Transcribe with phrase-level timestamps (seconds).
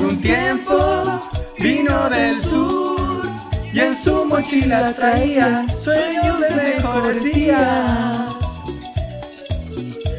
[0.00, 1.20] Un tiempo
[1.58, 3.28] vino del sur
[3.72, 8.30] y en su mochila traía sueños de mejores días.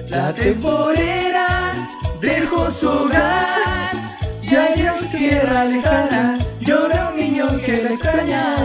[0.10, 1.74] La temporera
[2.20, 3.92] dejó su hogar
[4.42, 8.56] y allá en tierra lejana llora un niño que la extraña.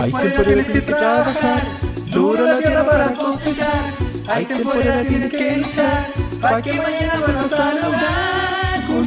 [0.00, 1.62] Hay Temporera tienes que trabajar,
[2.06, 3.92] duro la tierra para cosechar.
[4.28, 6.06] Hay temporada tienes que luchar,
[6.40, 8.61] para que mañana vuelvas al hogar.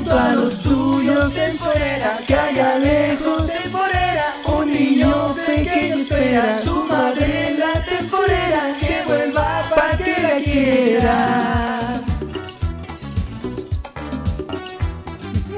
[0.05, 4.36] Junto a los tuyos, temporera, que haya lejos, temporera.
[4.46, 10.38] Un niño pequeño espera a su madre en la temporera, que vuelva para que la
[10.44, 12.02] quiera.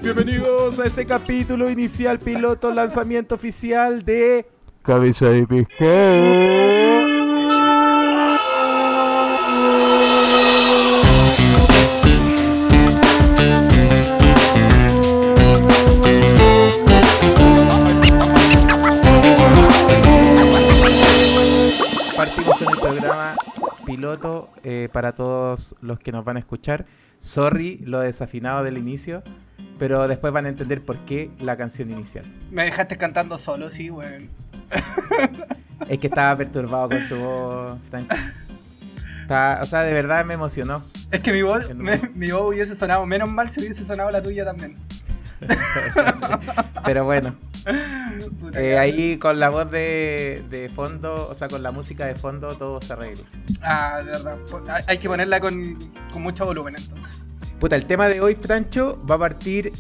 [0.02, 4.46] Bienvenidos a este capítulo inicial, piloto, lanzamiento oficial de
[4.82, 6.97] Cabeza de Pescado.
[22.90, 23.34] Programa
[23.86, 26.86] piloto eh, para todos los que nos van a escuchar.
[27.20, 29.24] Sorry lo desafinado del inicio,
[29.80, 32.26] pero después van a entender por qué la canción inicial.
[32.52, 34.30] Me dejaste cantando solo, sí, weón.
[35.90, 38.12] Es que estaba perturbado con tu voz, Frank.
[39.22, 40.84] Estaba- o sea, de verdad me emocionó.
[41.12, 44.22] Es que mi voz, me- mi voz hubiese sonado, menos mal si hubiese sonado la
[44.22, 44.76] tuya también.
[46.86, 47.36] Pero bueno,
[48.54, 52.56] eh, ahí con la voz de, de fondo, o sea, con la música de fondo,
[52.56, 53.24] todo se arregla.
[53.62, 54.38] Ah, de verdad.
[54.70, 55.78] Hay- Hay que ponerla con,
[56.12, 57.12] con mucho volumen entonces.
[57.60, 59.74] Puta, el tema de hoy, Francho, va a partir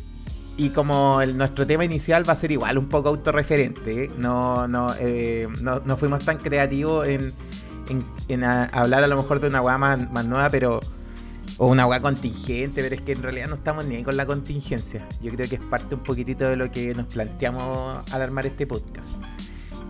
[0.57, 4.05] y como el- nuestro tema inicial va a ser igual, un poco autorreferente.
[4.05, 4.11] ¿eh?
[4.17, 7.33] No, no, eh, no, no fuimos tan creativos en,
[7.89, 10.81] en- en a- hablar a lo mejor de una weá más, más nueva, pero.
[11.59, 14.25] O una weá contingente, pero es que en realidad no estamos ni ahí con la
[14.27, 15.07] contingencia.
[15.21, 18.67] Yo creo que es parte un poquitito de lo que nos planteamos al armar este
[18.67, 19.13] podcast.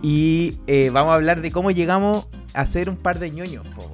[0.02, 3.90] Y eh, vamos a hablar de cómo llegamos a ser un par de ñoños, po.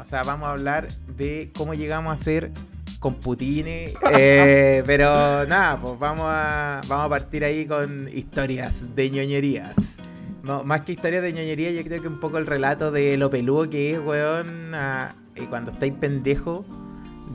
[0.00, 2.50] O sea, vamos a hablar de cómo llegamos a ser
[2.98, 3.92] con Putines.
[4.12, 9.98] eh, pero nada, pues vamos a, vamos a partir ahí con historias de ñoñerías.
[10.42, 13.30] No, más que historias de ñoñería, yo creo que un poco el relato de lo
[13.30, 16.64] peludo que es, weón, a- eh, cuando estáis pendejo,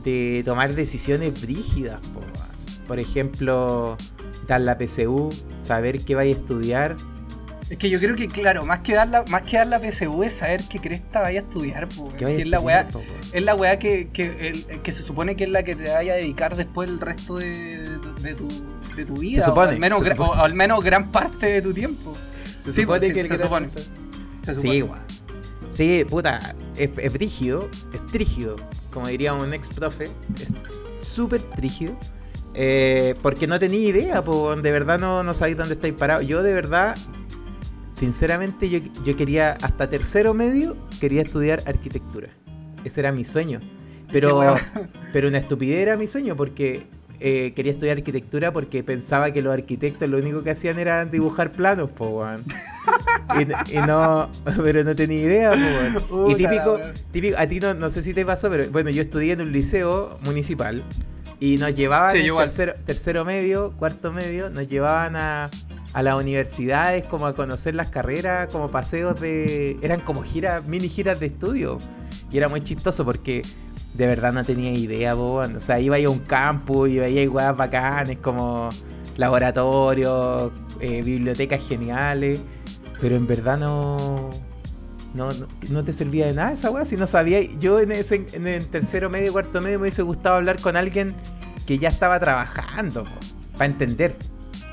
[0.02, 2.20] de tomar decisiones brígidas, po.
[2.86, 3.96] Por ejemplo,
[4.48, 6.96] dar la PSU, saber qué vais a estudiar.
[7.68, 10.24] Es que yo creo que, claro, más que dar la, más que dar la PSU
[10.24, 11.88] es saber qué cresta vaya a estudiar,
[12.18, 12.88] Si es la weá,
[13.32, 16.14] es la weá que, que, el- que se supone que es la que te vaya
[16.14, 18.48] a dedicar después el resto de, de tu,
[18.96, 19.40] de tu vida.
[19.40, 20.40] supone, o, al menos, se gra- supone.
[20.40, 22.16] o al menos gran parte de tu tiempo.
[22.60, 23.68] Se Sí, supone pues, que se que supone.
[24.42, 25.00] Se Sí, supone.
[25.68, 28.56] Sí, puta, es, es brígido, es trígido,
[28.92, 30.54] como diría un ex profe, es
[31.04, 31.96] súper trígido.
[32.54, 36.26] eh, porque no tenía idea, de verdad no, no sabéis dónde estáis parados.
[36.26, 36.96] Yo de verdad,
[37.92, 42.28] sinceramente, yo, yo quería, hasta tercero medio, quería estudiar arquitectura.
[42.84, 43.60] Ese era mi sueño.
[44.12, 44.56] Pero,
[45.12, 46.86] pero una estupidez era mi sueño, porque
[47.20, 51.52] eh, quería estudiar arquitectura porque pensaba que los arquitectos lo único que hacían era dibujar
[51.52, 52.44] planos, po, weón.
[53.38, 54.30] Y, y no,
[54.62, 55.50] pero no tenía idea,
[56.08, 56.30] po, weón.
[56.30, 56.78] Y típico,
[57.12, 59.52] típico, a ti no, no sé si te pasó, pero bueno, yo estudié en un
[59.52, 60.82] liceo municipal
[61.40, 62.28] y nos llevaban Sí,
[62.84, 65.50] tercero medio, cuarto medio, nos llevaban a,
[65.94, 69.78] a las universidades como a conocer las carreras, como paseos de...
[69.82, 71.78] Eran como giras, mini giras de estudio.
[72.30, 73.42] Y era muy chistoso porque
[73.94, 75.36] de verdad no tenía idea, po.
[75.36, 78.70] O sea, iba a un campus y veía igual bacanes como
[79.16, 82.40] laboratorios, eh, bibliotecas geniales,
[83.00, 84.30] pero en verdad no,
[85.14, 85.28] no,
[85.68, 86.84] no, te servía de nada esa weá.
[86.84, 90.36] Si no sabía, yo en, ese, en el tercero medio, cuarto medio me hubiese gustado
[90.36, 91.14] hablar con alguien
[91.66, 93.04] que ya estaba trabajando,
[93.52, 94.16] para entender.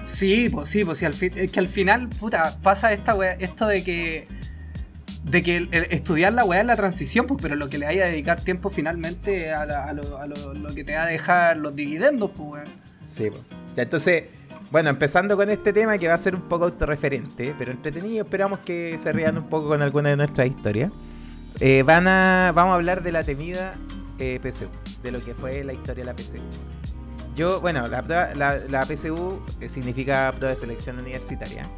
[0.03, 3.67] Sí, pues sí, pues sí, al es que al final, puta, pasa esta weá, esto
[3.67, 4.27] de que
[5.29, 7.85] de que el- el estudiar la weá es la transición, pues, pero lo que le
[7.85, 12.49] vaya a dedicar tiempo finalmente a, lo, que te va a dejar los dividendos, pues
[12.63, 12.67] weón.
[13.05, 13.29] Sí.
[13.75, 14.23] Ya, entonces,
[14.71, 18.59] bueno, empezando con este tema que va a ser un poco autorreferente, pero entretenido, esperamos
[18.59, 20.91] que se rían un poco con alguna de nuestras historias.
[21.59, 23.73] Eh, van a, vamos a hablar de la temida
[24.19, 24.39] eh,
[25.03, 26.37] de lo que fue la historia de la PSU.
[27.35, 28.01] Yo, bueno, la,
[28.35, 31.69] la, la PSU eh, significa prueba de selección universitaria.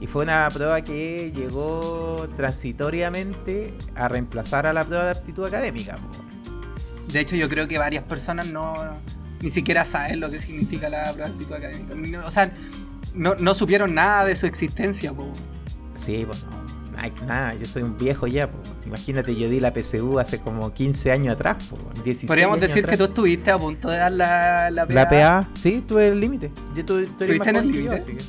[0.00, 5.96] Y fue una prueba que llegó transitoriamente a reemplazar a la prueba de aptitud académica.
[5.96, 7.12] po.
[7.12, 8.74] De hecho, yo creo que varias personas no
[9.40, 12.22] ni siquiera saben lo que significa la prueba de aptitud académica.
[12.26, 12.52] O sea,
[13.14, 15.28] no, no supieron nada de su existencia, pues.
[15.94, 18.58] Sí, pues no, nada, yo soy un viejo ya, po.
[18.86, 21.76] Imagínate, yo di la PSU hace como 15 años atrás, po.
[22.04, 24.94] 16 Podríamos años decir que tú estuviste a punto de dar la, la PA.
[24.94, 26.50] La PA, sí, tuve el límite.
[26.74, 27.94] Yo tuve, más ¿Tuviste en el límite?
[27.96, 28.24] así que.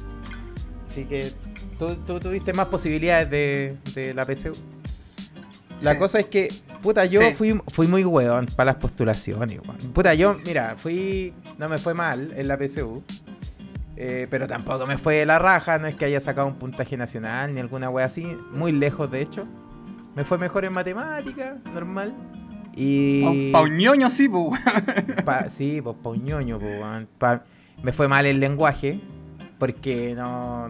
[0.89, 1.50] Así que
[1.87, 4.53] tú, tú tuviste más posibilidades de, de la PSU.
[5.81, 5.97] La Sí.
[5.97, 7.33] cosa es que, puta, yo Sí.
[7.33, 9.77] fui, fui muy weón para las postulaciones, weón.
[9.93, 11.33] Puta, yo, mira, fui.
[11.57, 13.01] No me fue mal en la PSU.
[14.03, 16.97] eh, pero tampoco me fue de la raja, no es que haya sacado un puntaje
[16.97, 18.25] nacional ni alguna wea así.
[18.51, 19.45] Muy lejos, de hecho.
[20.15, 22.11] Me fue mejor en matemática, normal.
[22.75, 23.51] Y.
[23.51, 24.59] Pa, pa un ñoño, sí, pues.
[25.25, 27.07] Pa- sí, pues pa' un ñoño, pues, weón.
[27.19, 27.43] Pa-
[27.83, 28.99] me fue mal el lenguaje
[29.59, 30.69] porque no,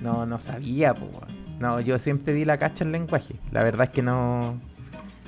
[0.00, 1.42] no, no sabía, pues, weón.
[1.58, 3.36] No, yo siempre di la cacha en lenguaje.
[3.52, 4.60] La verdad es que no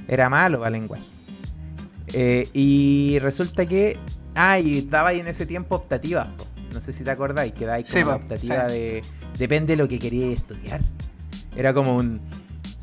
[0.08, 1.04] era malo para el lenguaje.
[2.12, 3.96] Eh, y resulta que,
[4.34, 6.46] ah, y estaba ahí en ese tiempo optativas, po.
[6.72, 8.74] no sé si te acordáis, que dais como Sí, po, optativa sí.
[8.74, 9.04] de,
[9.38, 10.82] depende de lo que querías estudiar.
[11.56, 12.20] Era como un,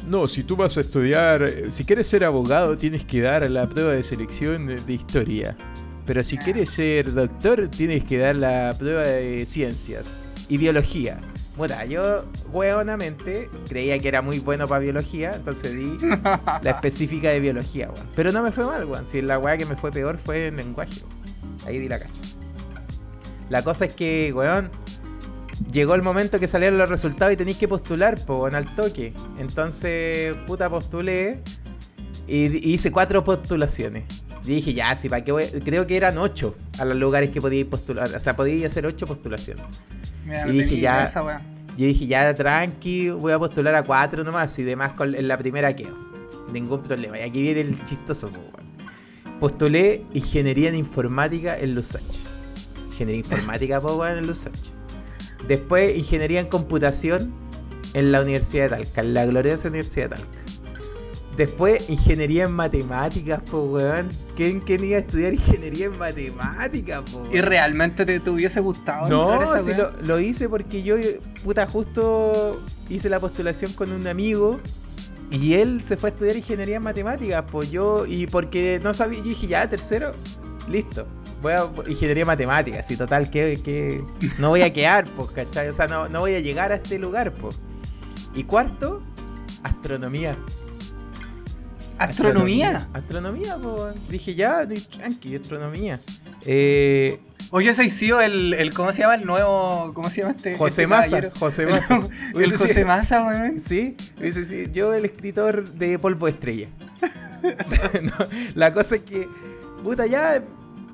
[0.08, 3.94] no, si tú vas a estudiar, si quieres ser abogado, tienes que dar la prueba
[3.94, 5.56] de selección de, de historia.
[6.06, 10.06] Pero si quieres ser doctor, tienes que dar la prueba de ciencias
[10.50, 11.20] y biología.
[11.58, 15.98] Bueno, yo, hueonamente, creía que era muy bueno para biología, entonces di
[16.62, 18.08] la específica de biología, weón.
[18.16, 19.06] Pero no me fue mal, weón.
[19.06, 21.58] Si la weá que me fue peor fue en lenguaje, weón.
[21.66, 22.22] Ahí di la cacha.
[23.50, 24.72] La cosa es que, weón,
[25.72, 29.14] llegó el momento que salieron los resultados y tenéis que postular, po, weón, al toque.
[29.38, 31.42] Entonces, puta, postulé
[32.28, 34.06] y, y hice cuatro postulaciones.
[34.46, 35.46] Y dije, ya, sí, ¿para qué voy?
[35.66, 38.10] Creo que eran ocho a los lugares que podíais postular.
[38.16, 39.66] O sea, podíais hacer ocho postulaciones.
[40.26, 40.94] Mira, Y dije, ya.
[40.96, 41.42] idea esa weá.
[41.78, 45.38] Yo dije, ya tranqui, voy a postular a cuatro nomás y demás con, en la
[45.38, 45.96] primera quedo.
[46.52, 47.18] Ningún problema.
[47.18, 49.40] Y aquí viene el chistoso, po, weón.
[49.40, 52.02] Postulé ingeniería en informática en Lusach.
[52.88, 54.54] Ingeniería informática, po, weón, en Lusach.
[55.48, 57.34] Después, ingeniería en computación
[57.94, 60.40] en la Universidad de Talca, en la gloriosa Universidad de Talca.
[61.38, 64.10] Después, ingeniería en matemáticas, po, weón.
[64.36, 67.28] ¿Quién quería estudiar ingeniería en matemáticas, po?
[67.32, 70.98] ¿Y realmente te, te hubiese gustado entrar a No, esa si lo hice porque yo,
[71.44, 74.60] puta, justo hice la postulación con un amigo
[75.32, 79.20] y él se fue a estudiar ingeniería en matemáticas, pues yo, y porque no sabía,
[79.20, 80.14] yo dije, ya, tercero,
[80.68, 81.08] listo,
[81.42, 84.04] voy a ingeniería en matemáticas, y total, que, que
[84.40, 85.70] no voy a quedar, pues, ¿cachai?
[85.70, 87.58] O sea, no, no voy a llegar a este lugar, pues.
[88.36, 89.02] Y cuarto,
[89.64, 90.36] astronomía.
[92.10, 92.88] ¿Astronomía?
[92.94, 93.96] Astronomía, pues.
[94.10, 96.00] Dije, ya, tranqui, astronomía.
[96.46, 97.20] Eh,
[97.54, 98.74] Oye, ese ha sido el, el.
[98.74, 99.92] ¿Cómo se llama el nuevo.
[99.94, 100.58] ¿Cómo se llama este?
[100.58, 101.32] José este caballero?
[101.38, 101.96] José Massa.
[102.30, 103.60] El, Hubiese José Massa, weón.
[103.60, 106.68] Sí, dice, sí, yo el escritor de Polvo de Estrella.
[108.04, 109.28] No, la cosa es que,
[109.84, 110.44] puta, ya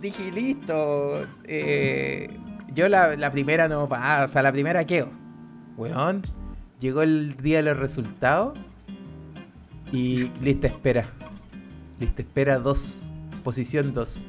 [0.01, 1.27] dije, listo.
[1.43, 2.29] eh,
[2.73, 5.09] yo la, la primera no pasa, o sea, la primera quedo.
[5.75, 6.21] Weón,
[6.79, 8.57] llegó el día de los resultados
[9.91, 11.05] y lista espera.
[11.99, 13.07] Lista espera 2,
[13.43, 14.25] posición 2.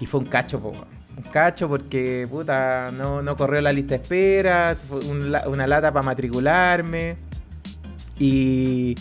[0.00, 0.72] Y fue un cacho, po.
[1.16, 5.92] Un cacho porque, puta, no, no corrió la lista de espera, fue un una lata
[5.92, 7.16] para matricularme.
[8.18, 8.96] Y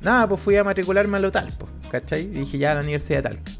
[0.00, 2.22] nada, pues fui a matricularme a lo tal, pues, ¿cachai?
[2.22, 3.52] Y dije ya a la Universidad de Talca.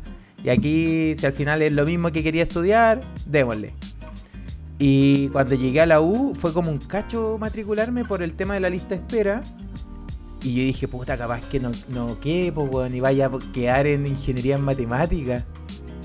[0.42, 3.72] Y aquí, si al final es lo mismo que quería estudiar, démosle.
[4.78, 8.60] Y cuando llegué a la U, fue como un cacho matricularme por el tema de
[8.60, 9.42] la lista de espera.
[10.42, 14.06] Y yo dije, puta, capaz que no, no quepo, weón, y vaya a quedar en
[14.06, 15.44] ingeniería en matemáticas.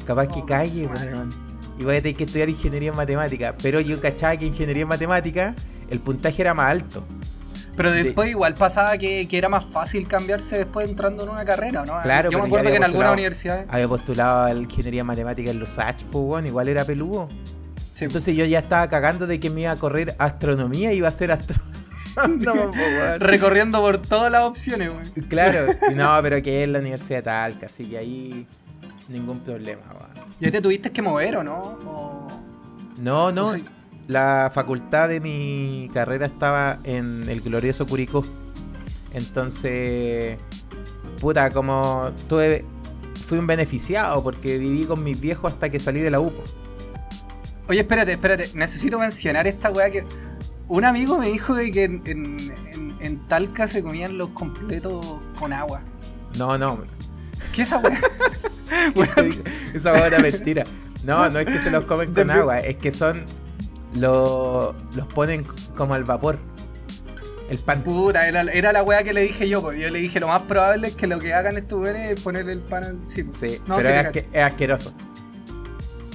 [0.07, 1.29] Capaz que Oh, calle, weón.
[1.79, 3.53] Y voy a tener que estudiar ingeniería en matemáticas.
[3.61, 5.55] Pero yo cachaba que ingeniería en matemáticas,
[5.89, 7.03] el puntaje era más alto.
[7.75, 11.83] Pero después igual pasaba que, que era más fácil cambiarse después entrando en una carrera,
[11.85, 11.99] ¿no?
[12.01, 13.13] Claro, Yo pero me acuerdo que en algunas postulado.
[13.13, 13.65] universidades.
[13.69, 17.29] Había postulado a la ingeniería en matemáticas en los Sach, pues, igual era peludo.
[17.93, 21.07] Sí, Entonces yo ya estaba cagando de que me iba a correr astronomía y iba
[21.07, 21.71] a ser astrónomo,
[22.45, 23.19] po, weón.
[23.19, 25.09] recorriendo por todas las opciones, weón.
[25.29, 28.47] Claro, no, pero que es la Universidad de Talca, así que ahí
[29.09, 30.27] ningún problema, weón.
[30.39, 31.57] ¿Ya te tuviste que mover o no?
[31.85, 32.27] O-
[33.01, 33.53] No, no,
[34.07, 38.23] la facultad de mi carrera estaba en el glorioso Curicó.
[39.13, 40.37] Entonces,
[41.21, 42.65] puta, como tuve,
[43.25, 46.43] fui un beneficiado porque viví con mis viejos hasta que salí de la UPO.
[47.69, 48.49] Oye, espérate, espérate.
[48.55, 50.03] Necesito mencionar esta weá que.
[50.67, 55.05] Un amigo me dijo de que en, en- en- Talca se comían los completos
[55.37, 55.81] con agua.
[56.37, 56.79] No, no,
[57.53, 57.99] ¿Qué es esa weá?
[59.73, 60.63] Esa hueá era mentira.
[61.03, 63.25] No, no es que se los comen con agua, es que son,
[63.95, 66.39] lo- los ponen como al vapor.
[67.49, 67.83] El pan.
[67.83, 70.43] Puta, era, era la weá que le dije yo, pues yo le dije lo más
[70.43, 73.35] probable es que lo que hagan estos es poner el pan al sí, pues.
[73.35, 74.93] Sí, No, pero es, asque- es asqueroso.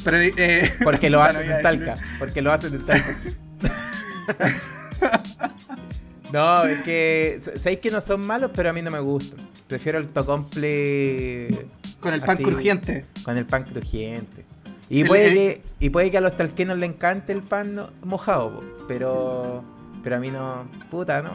[0.05, 1.95] Pero eh, Porque lo puta, hacen no iba en Talca.
[2.19, 3.17] Porque lo hacen en Talca.
[6.33, 7.39] No, es que.
[7.57, 9.39] Sabéis que no son malos, pero a mí no me gustan.
[9.67, 11.67] Prefiero el tocomple
[12.01, 12.43] Con el pan Así.
[12.43, 13.07] crujiente.
[13.25, 14.45] con el pan crujiente.
[14.91, 17.75] Y El- puede, el- que, y puede que a los talquenos le encante el pan
[17.75, 19.65] no- mojado, pero.
[20.03, 20.69] Pero a mí no.
[20.91, 21.33] Puta, no.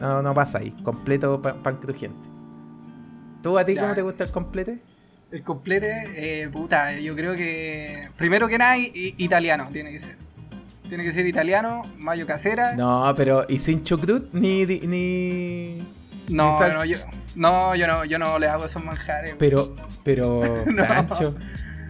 [0.00, 0.72] No, no pasa ahí.
[0.82, 2.28] Completo pa- pan crujiente.
[3.42, 3.82] ¿Tú a ti Ya.
[3.82, 4.80] cómo te gusta el complete?
[5.30, 8.08] El complete, eh, puta, yo creo que.
[8.16, 10.16] Primero que nada, italiano tiene que ser.
[10.88, 12.74] Tiene que ser italiano, mayo casera.
[12.74, 13.44] No, pero.
[13.48, 14.32] ¿Y sin chucrut?
[14.32, 14.64] Ni.
[14.64, 15.86] ni...
[16.28, 16.96] no, ni no, yo,
[17.34, 19.34] no, yo no, yo no le hago esos manjares.
[19.38, 19.74] Pero.
[20.02, 20.64] Pero.
[20.66, 20.86] No.
[20.86, 21.34] Pancho.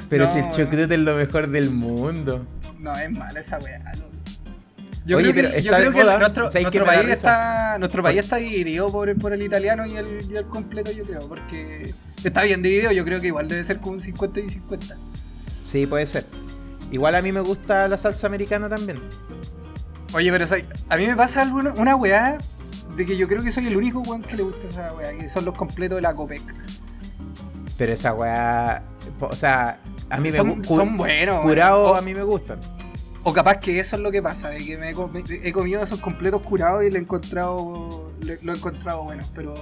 [0.08, 0.50] Pero No, si el no.
[0.52, 2.46] chucrut es lo mejor del mundo.
[2.78, 4.08] No, es mala esa weá, loco.
[5.04, 6.50] Yo Oye, creo que, yo creo que nuestro,
[7.78, 11.26] nuestro país está dividido por, por el italiano y el, y el completo, yo creo,
[11.26, 14.96] porque está bien dividido, yo creo que igual debe ser como un 50 y 50.
[15.62, 16.26] Sí, puede ser.
[16.90, 19.00] Igual a mí me gusta la salsa americana también.
[20.14, 22.38] Oye, pero o sea, a mí me pasa alguna, una weá
[22.96, 25.28] de que yo creo que soy el único weón que le gusta esa weá, que
[25.28, 26.42] son los completos de la Copec.
[27.76, 28.82] Pero esa weá.
[29.20, 29.80] O sea,
[30.10, 31.36] a mí me Son, gu- cu- son buenos.
[31.36, 31.48] weón.
[31.48, 32.58] Curado O- a mí me gustan.
[33.22, 35.82] O capaz que eso es lo que pasa, de que me he, comi- he comido
[35.82, 39.52] esos completos curados y le he encontrado, lo he encontrado bueno, pero,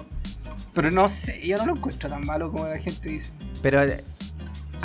[0.72, 3.30] pero no sé, yo no lo encuentro tan malo como la gente dice.
[3.62, 3.80] Pero.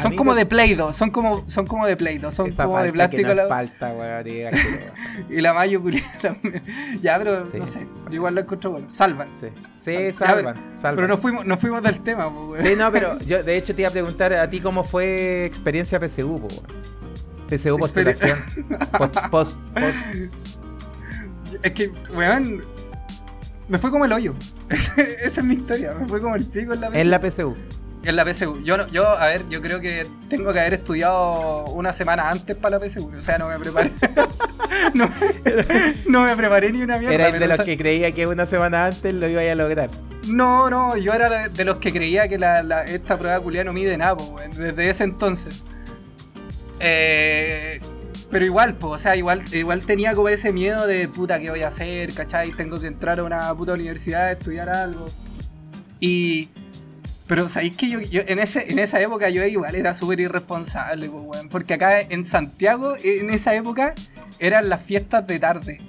[0.01, 3.09] Son como de Play-Doh, son como, son como de Play-Doh, son esa como de palta
[3.09, 3.27] que plástico.
[3.29, 5.03] no la- weá, tío, asquerosa.
[5.29, 5.81] y la mayo
[6.21, 6.63] también.
[7.01, 7.57] Ya, pero Sí.
[7.59, 8.89] no sé, yo igual lo encuentro bueno.
[8.89, 9.29] Salvan.
[9.31, 10.95] Sí, sí Ya, salvan, salvan.
[10.95, 12.63] Pero no fuimos, no fuimos del tema, pues, weón.
[12.63, 15.99] Sí, no, pero yo de hecho te iba a preguntar a ti cómo fue experiencia
[15.99, 16.49] PSU, weón.
[17.49, 18.37] PSU postulación.
[18.97, 20.05] post, post, post-
[21.63, 22.63] Es que, weón,
[23.67, 24.33] me fue como el hoyo.
[24.69, 27.55] Esa es mi historia, me fue como el pico en la en la PSU.
[28.03, 28.63] En la PSU.
[28.63, 32.55] Yo, no- yo, a ver, yo creo que tengo que haber estudiado una semana antes
[32.55, 33.11] para la PSU.
[33.17, 33.91] O sea, no me preparé.
[34.95, 37.13] no, me- no me preparé ni una mierda.
[37.13, 39.89] Era el de los que creía que una semana antes lo iba a lograr.
[40.27, 43.73] No, no, yo era de- los que creía que la, la- esta prueba culiada no
[43.73, 45.63] mide nada, po, desde ese entonces.
[46.79, 47.79] Eh,
[48.31, 51.61] pero igual, pues, o sea, igual, igual tenía como ese miedo de puta, ¿qué voy
[51.61, 52.13] a hacer?
[52.13, 52.51] ¿Cachai?
[52.53, 55.05] Tengo que entrar a una puta universidad a estudiar algo.
[55.99, 56.49] Y.
[57.31, 61.09] Pero sabéis que yo, yo en, ese, en esa época yo igual era súper irresponsable,
[61.09, 61.47] pues, weón.
[61.47, 63.95] Porque acá en Santiago, en esa época,
[64.37, 65.79] eran las fiestas de tarde.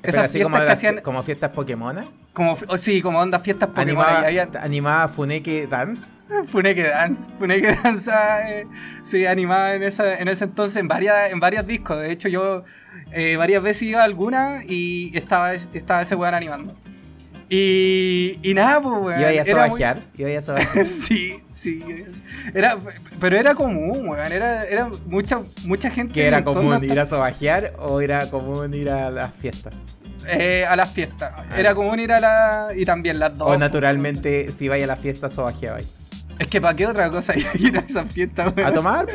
[0.00, 1.00] Pero Esas así fiestas como, que las- hacían.
[1.02, 2.08] como fiestas Pokémon.
[2.32, 4.02] Como, oh, sí, como onda fiestas Pokémon.
[4.02, 6.14] Animada, había- animada Funeke Dance.
[6.46, 7.30] Funeke Dance.
[7.38, 8.10] Funeke Dance
[8.46, 8.66] eh,
[9.02, 11.98] sí, animaba en, esa, en ese entonces en varias, en varios discos.
[12.00, 12.64] De hecho, yo
[13.12, 16.74] eh, varias veces iba a alguna y estaba, estaba ese weón animando.
[17.52, 19.18] Y, y nada, pues weón.
[19.20, 20.00] Iba a era muy- sobajear.
[20.16, 20.86] Iba a sobajear.
[20.86, 21.84] sí, sí.
[22.54, 22.78] Era,
[23.18, 24.32] pero era común, weón.
[24.32, 26.14] Era, era mucha, mucha gente.
[26.14, 29.74] ¿Que era común hasta- ir a sobajear o era común ir a las fiestas?
[30.28, 31.32] eh, a las fiestas.
[31.56, 32.68] Era común ir a la.
[32.76, 33.46] Y también las dos.
[33.46, 35.88] O pues, naturalmente, si vaya a las fiestas, sobajeabais.
[36.38, 38.68] Es que para qué otra cosa ir a esas fiestas, weón.
[38.68, 39.06] ¿A tomar?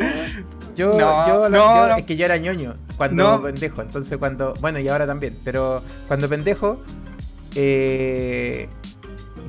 [0.76, 1.96] Yo, No, yo, no, yo- no.
[1.96, 3.82] es que yo era ñoño cuando pendejo.
[3.82, 4.56] Entonces, cuando.
[4.60, 5.38] Bueno, y ahora también.
[5.46, 6.82] Pero cuando pendejo,
[7.56, 8.68] eh,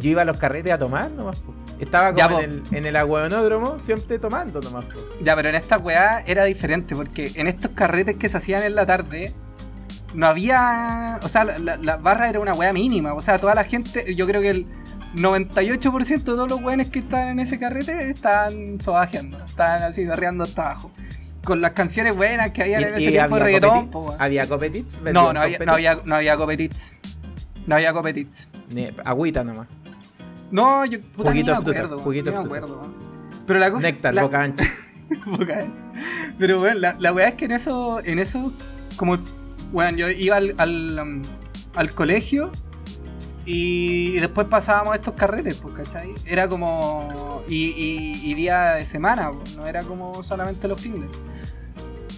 [0.01, 1.39] yo iba a los carretes a tomar nomás.
[1.41, 1.55] po.
[1.79, 4.85] Estaba como Ya, en, el, en el aguanódromo, siempre tomando nomás.
[4.87, 5.01] po.
[5.23, 8.75] Ya, pero en esta weá era diferente, porque en estos carretes que se hacían en
[8.75, 9.35] la tarde,
[10.15, 11.21] no había.
[11.23, 13.13] O sea, la, la- barra era una weá mínima.
[13.15, 14.67] O sea, toda la gente, yo creo que el
[15.15, 20.45] 98% de todos los weones que estaban en ese carrete estaban sobajeando, estaban así berreando
[20.45, 20.91] hasta abajo.
[21.45, 25.41] Con las canciones buenas que había en ese tiempo de reggaetón, había copetits, No, no
[25.43, 26.93] había, no había, no había copetits.
[27.67, 28.49] No había copetits.
[28.71, 29.69] Ni- agüita nomás.
[30.51, 31.99] No, yo puta, ni de me fruta, acuerdo.
[32.03, 32.65] juguito ni de me fruta.
[32.65, 32.89] acuerdo.
[33.47, 34.65] Pero la cosa Néctar, la- boca ancha.
[35.27, 35.67] Boca.
[36.39, 38.53] Pero bueno, la, la weá es que en eso, en eso,
[38.97, 39.19] como,
[39.73, 41.23] bueno, yo iba al, al, um,
[41.77, 42.51] al colegio
[43.45, 46.13] y, y después pasábamos estos carretes, pues, ¿cachai?
[46.27, 51.09] Era como, y, y- y día de semana, pues, no era como solamente los fines.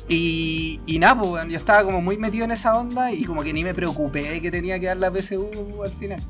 [0.08, 3.52] Y, y nada, pues, yo estaba como muy metido en esa onda y como que
[3.52, 5.50] ni me preocupé de que tenía que dar la PSU
[5.84, 6.22] al final.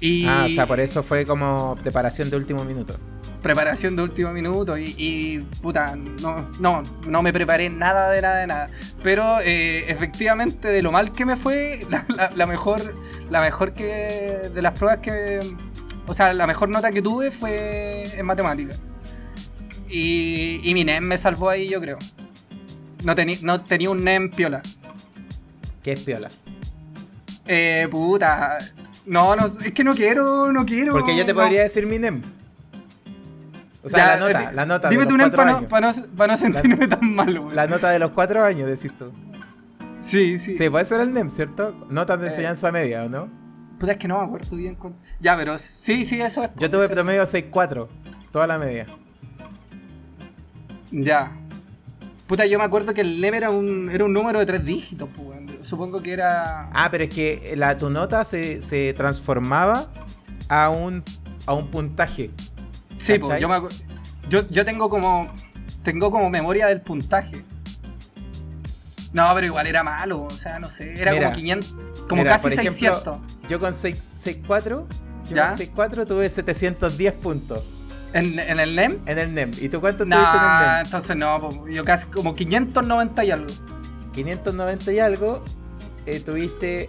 [0.00, 2.98] Y, Ah, o sea, por eso fue como preparación de último minuto.
[3.42, 8.38] preparación de último minuto y, y, puta, no, no, no me preparé nada de nada
[8.40, 8.66] de nada.
[9.02, 12.94] Pero eh, efectivamente de lo mal que me fue, la, la- la mejor,
[13.30, 15.40] la mejor que de las pruebas que,
[16.06, 18.78] o sea, la mejor nota que tuve fue en matemáticas.
[19.88, 21.98] Y, y mi NEM me salvó ahí, yo creo.
[23.06, 24.62] No, tení- no tenía un NEM piola.
[25.82, 26.28] ¿Qué es piola?
[27.46, 28.58] Eh, puta.
[29.06, 30.92] No, no, es que no quiero, no quiero.
[30.92, 31.38] Porque yo te no.
[31.40, 32.22] podría decir mi NEM.
[33.84, 35.92] O sea, Ya, la nota, la nota Dime de tu NEM para no, pa' no,
[36.16, 37.54] pa' no sentirme tan mal, güey.
[37.54, 39.12] La nota de los cuatro años, decís tú.
[40.00, 40.56] Sí, sí.
[40.58, 41.86] Sí, puede ser el NEM, ¿cierto?
[41.88, 42.30] Notas de Eh.
[42.30, 43.28] enseñanza media, ¿o no?
[43.78, 44.74] Puta, es que no me acuerdo bien.
[44.74, 46.50] cuánto- Ya, pero sí, sí, eso es.
[46.56, 47.88] Yo tuve promedio 6.4,
[48.32, 48.86] toda la media.
[50.90, 51.30] Ya.
[52.26, 55.08] Puta, yo me acuerdo que el NEM era un, era un número de tres dígitos,
[55.14, 55.38] pues.
[55.62, 56.70] Supongo que era.
[56.72, 59.86] Ah, pero es que la, tu nota se, se transformaba
[60.48, 61.04] a un,
[61.46, 62.30] a un puntaje.
[62.98, 63.60] sí, pues, yo me
[64.28, 65.32] yo, yo tengo como.
[65.84, 67.44] Tengo como memoria del puntaje.
[69.12, 71.00] No, pero igual era malo, o sea, no sé.
[71.00, 71.76] Era Mira, como 500.
[72.08, 73.18] Como Mira, casi por ejemplo, 600.
[73.48, 74.86] Yo con 6 6.4,
[75.28, 75.48] yo ¿Ya?
[75.48, 77.75] con 6.4 tuve 710 puntos
[78.16, 78.98] ¿En, en el NEM?
[79.06, 79.50] en el NEM.
[79.60, 80.84] ¿Y tú cuánto No, tuviste en el NEM?
[80.86, 83.46] entonces no, yo casi como 590 y algo.
[84.12, 85.44] 590 y algo,
[86.06, 86.88] eh, tuviste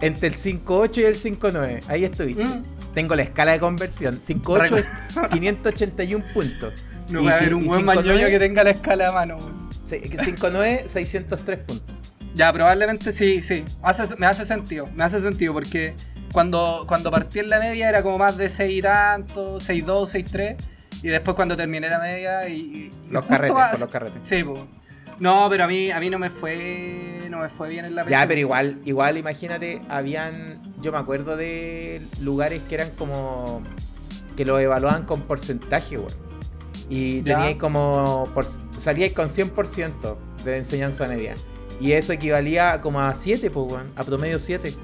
[0.00, 1.82] entre el 5.8 y el 5.9.
[1.88, 2.44] Ahí estuviste.
[2.44, 2.62] Mm.
[2.94, 4.20] Tengo la escala de conversión.
[4.20, 4.86] 5.8 es
[5.30, 6.72] 581 puntos.
[7.10, 9.68] No va a haber un buen 5.9, mañoño que tenga la escala a mano, weón.
[9.82, 11.94] se- 5.9, 603 puntos.
[12.34, 13.64] Ya, probablemente sí, sí.
[13.82, 15.94] Hace- me hace sentido, me hace sentido porque
[16.34, 20.56] cuando, cuando partí en la media era como más de 6 y tanto, 6.2, 6.3.
[21.02, 22.54] Y después cuando terminé la media y...
[22.54, 24.20] y Los carretes, a- por los carretes.
[24.24, 24.60] Sí, pues.
[25.20, 28.04] No, pero a mí, a mí no me fue no me fue bien en la
[28.06, 28.28] Ya, PSU.
[28.28, 33.62] pero igual, igual imagínate, habían, yo me acuerdo de lugares que eran como,
[34.36, 36.12] que lo evaluaban con porcentaje, weón.
[36.90, 37.36] Y Ya.
[37.36, 38.44] teníais como, por,
[38.76, 41.34] salíais con 100% de enseñanza media.
[41.80, 44.74] Y eso equivalía como a 7, pues, weón, a promedio 7.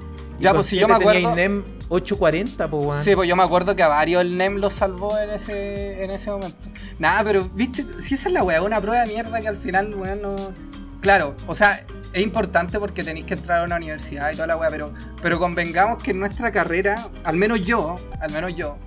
[0.41, 3.03] Ya, pues, si yo 7 me acuerdo- teníais NEM 840, pues, weón.
[3.03, 6.11] Sí, pues yo me acuerdo que a varios el NEM los salvó en ese, en
[6.11, 6.57] ese momento.
[6.99, 9.93] Nada, pero, viste, si esa es la weá, una prueba de mierda que al final,
[9.95, 10.35] weón, no.
[11.01, 11.83] Claro, o sea,
[12.13, 15.39] es importante porque tenéis que entrar a una universidad y toda la weá, pero, pero
[15.39, 18.77] convengamos que en nuestra carrera, al menos yo, al menos yo,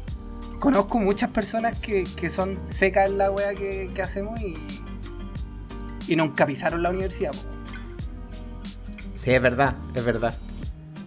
[0.61, 4.57] conozco muchas personas que, que son secas en la weá que, que hacemos y.
[6.07, 7.39] y nunca pisaron la universidad, po.
[9.17, 10.35] Sí, es verdad, es verdad.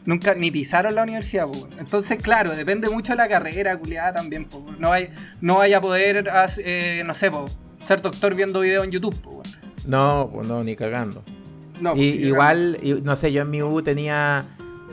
[0.07, 1.67] Nunca ni pisaron la universidad, po.
[1.77, 4.65] Entonces, claro, depende mucho de la carrera, culiada también, po.
[4.79, 5.09] No hay,
[5.41, 6.25] no vaya a poder,
[6.63, 7.45] eh, no sé, po,
[7.83, 9.15] ser doctor viendo videos en YouTube.
[9.85, 11.23] No, pues no, ni cagando.
[11.81, 14.45] No, Y, pues, igual, y- no sé, yo en mi U tenía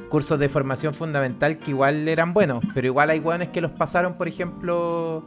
[0.09, 4.15] cursos de formación fundamental que igual eran buenos, pero igual hay hueones que los pasaron,
[4.15, 5.25] por ejemplo,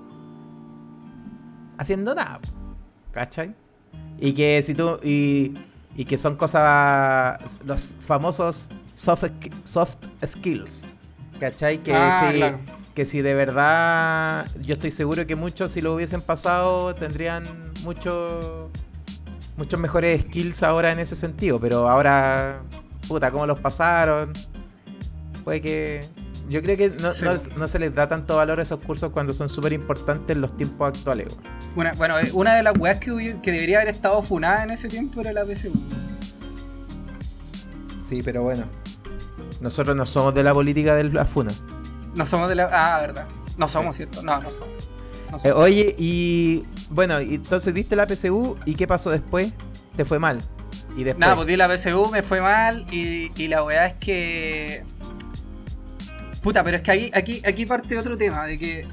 [1.78, 2.40] haciendo nada.
[3.12, 3.56] ¿Cachai?
[4.20, 5.00] Y que si tú.
[5.04, 5.54] Y,
[5.98, 7.60] y que son cosas.
[7.66, 9.26] Los famosos soft,
[9.64, 10.88] soft skills.
[11.40, 11.84] ¿Cachai?
[11.84, 12.60] Que Ah, si, claro.
[12.96, 14.48] que si de verdad.
[14.62, 17.44] Yo estoy seguro que muchos, si lo hubiesen pasado, tendrían
[17.84, 18.70] mucho
[19.58, 22.62] muchos mejores skills ahora en ese sentido, pero ahora,
[23.08, 24.32] puta, ¿cómo los pasaron?
[25.44, 26.08] Puede que...
[26.48, 27.26] Yo creo que no, Sí.
[27.26, 30.42] no- no se les da tanto valor a esos cursos cuando son súper importantes en
[30.42, 31.28] los tiempos actuales.
[31.34, 31.67] weón.
[31.78, 34.90] Una, bueno, eh, una de las weas que, que debería haber estado funada en ese
[34.90, 35.72] tiempo era la PSU.
[38.02, 38.66] Sí, pero bueno.
[39.62, 41.52] Nosotros no somos de la política de la FUNA.
[42.16, 42.68] No somos de la.
[42.72, 43.28] Ah, verdad.
[43.58, 44.24] No somos, ¿cierto?
[44.24, 44.70] No, no somos.
[45.32, 49.54] No Eh, oye, y bueno, entonces diste la PSU y ¿qué pasó después?
[49.96, 50.42] Te fue mal.
[50.96, 51.20] Y después...
[51.20, 54.84] Nada, pues di la PSU, me fue mal y, y la weá es que.
[56.42, 58.88] Puta, pero es que ahí, aquí, aquí parte otro tema, de que.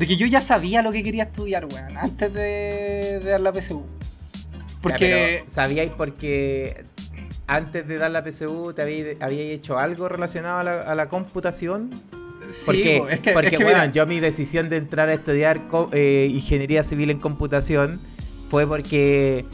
[0.00, 3.52] De que yo ya sabía lo que quería estudiar, weón, antes de, de dar la
[3.52, 3.84] PSU.
[4.80, 5.44] Porque.
[5.46, 6.86] ¿Sabíais porque
[7.46, 11.06] antes de dar la PSU te habíais habíais hecho algo relacionado a la, a la
[11.08, 11.90] computación?
[12.50, 15.10] sí, Porque, po, es que, porque es que bueno, mira, yo mi decisión de entrar
[15.10, 15.60] a estudiar
[15.92, 18.00] eh, ingeniería civil en computación
[18.48, 19.44] fue porque,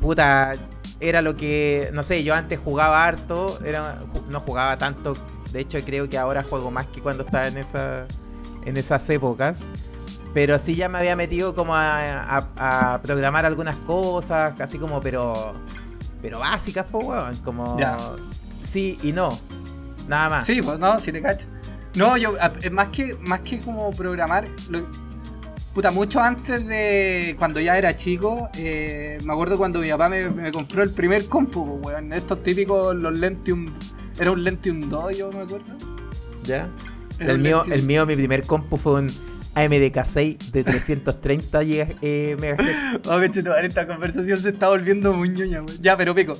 [0.00, 0.54] puta,
[0.98, 3.98] era lo que, no sé, yo antes jugaba harto, era,
[4.30, 5.14] no jugaba tanto,
[5.52, 8.06] de hecho creo que ahora juego más que cuando estaba en, esa,
[8.66, 9.66] en esas épocas.
[10.34, 15.00] Pero sí ya me había metido como a, a- a programar algunas cosas, así como,
[15.00, 15.54] pero,
[16.20, 17.96] pero básicas, pues, weón, como Ya.
[18.60, 19.30] sí y no,
[20.08, 20.44] nada más.
[20.46, 21.46] Sí, pues no, si te cacho.
[21.94, 24.86] No, yo, eh, más que, más que como programar, lo-
[25.72, 30.28] puta, mucho antes de cuando ya era chico, eh, me acuerdo cuando mi papá me,
[30.28, 33.72] me compró el primer compu, weón, estos típicos, los Lentium,
[34.18, 35.64] era un Lentium 2, yo me acuerdo.
[36.44, 36.68] ¿Ya?
[37.18, 39.10] El mío, el mío, mi primer compu fue un
[39.54, 43.06] AMDK6 de 330 giga- eh, MHz.
[43.08, 45.78] Oh, esta conversación se está volviendo muy ñoña, weón.
[45.80, 46.36] Ya, pero pico.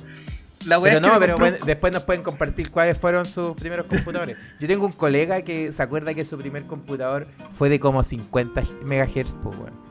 [0.65, 4.37] La Pero no, pero bueno, después nos pueden compartir cuáles fueron sus primeros computadores.
[4.59, 8.61] Yo tengo un colega que se acuerda que su primer computador fue de como 50
[8.83, 9.86] MHz, pues, weón.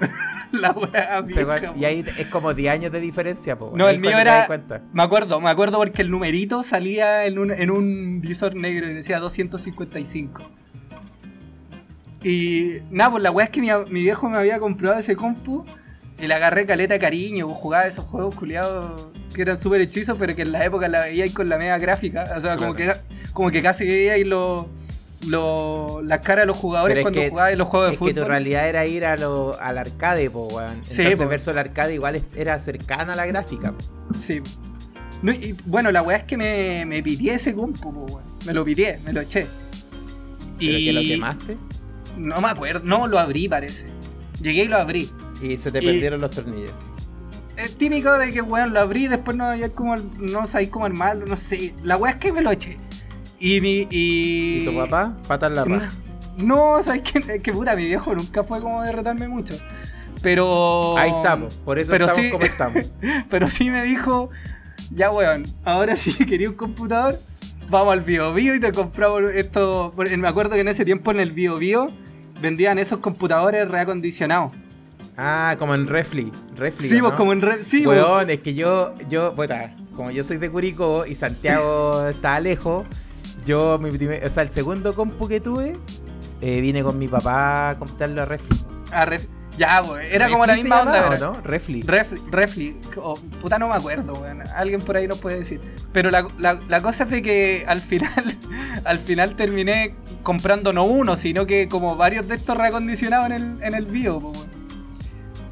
[0.52, 3.72] la va- Y ahí es como 10 años de diferencia, pues.
[3.74, 4.46] No, Ahí el mío era-.
[4.92, 8.94] Me acuerdo, me acuerdo porque el numerito salía en un, en un visor negro y
[8.94, 10.42] decía 255.
[12.22, 15.64] Y nada, pues la weá es que mi, mi viejo me había comprado ese compu
[16.18, 20.16] y le agarré caleta de cariño, pues, jugaba esos juegos culiados que eran súper hechizos,
[20.18, 22.32] pero que en la época la veíais con la media gráfica.
[22.36, 22.92] O sea, como, que,
[23.32, 24.66] como que casi veíais los
[25.26, 28.04] lo, las caras de los jugadores Pero cuando que- jugabais los juegos de Es que
[28.06, 28.28] tu fútbol.
[28.28, 30.80] realidad era ir a lo, al arcade, po, weón.
[30.84, 31.28] Sí, Entonces, po.
[31.28, 33.72] verso el arcade igual era cercana a la gráfica.
[33.72, 34.18] po.
[34.18, 34.40] Sí.
[35.22, 38.22] No, y, bueno, la weá es que me, me pitié ese compu, po, weón.
[38.46, 39.46] Me lo pitié, me lo eché.
[40.58, 41.56] Pero que lo quemaste
[42.16, 43.86] No me acuerdo, no, lo abrí parece.
[44.40, 45.10] Llegué y lo abrí.
[45.42, 46.70] y se te Y- perdieron los tornillos.
[47.56, 50.84] Es típico de que, weón, lo abrí y después no había como, no sabéis cómo
[50.86, 51.74] armarlo, no sé.
[51.82, 52.76] La weá es que me lo eché.
[53.40, 54.62] Y mi, y...
[54.62, 55.14] ¿Y tu papá?
[55.26, 55.90] Patas la raja.
[56.36, 59.54] No, sabes que, es que puta, mi viejo nunca fue como de retarme mucho.
[60.22, 60.96] Pero...
[60.98, 62.84] Ahí estamos, por eso pero estamos sí- como estamos.
[63.30, 64.30] Pero sí me dijo,
[64.90, 67.20] ya weón, ahora sí quería un computador,
[67.70, 69.94] vamos al Bio Bio y te compramos esto.
[69.96, 71.92] Me acuerdo que en ese tiempo en el Bio Bio
[72.40, 74.52] vendían esos computadores reacondicionados.
[75.16, 76.32] Ah, como en Refli.
[76.56, 77.16] Refli Sí, ¿o vos no?
[77.16, 79.54] como en re- sí, vos- Weón, es que yo, yo, bueno,
[79.94, 82.86] como yo soy de Curicó y Santiago está lejos,
[83.48, 85.76] yo, mi primer- o sea, el segundo compu que tuve,
[86.40, 88.56] eh, vine con mi papá a comprarlo a Refli.
[88.92, 89.06] a
[89.56, 91.18] ya, weón, era como la ¿Refli se misma onda.
[91.18, 91.40] ¿no?
[91.42, 91.82] Refli.
[91.82, 94.42] Refli, Refli, o- puta no me acuerdo, weón.
[94.54, 95.60] Alguien por ahí nos puede decir.
[95.92, 98.12] Pero la, la- la cosa es de que al final,
[98.84, 103.62] al final terminé comprando no uno, sino que como varios de estos reacondicionados en el,
[103.64, 104.32] en el bio.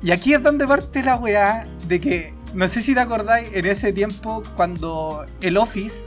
[0.03, 3.67] Y aquí es donde parte la weá de que, no sé si te acordáis, en
[3.67, 6.05] ese tiempo cuando el Office,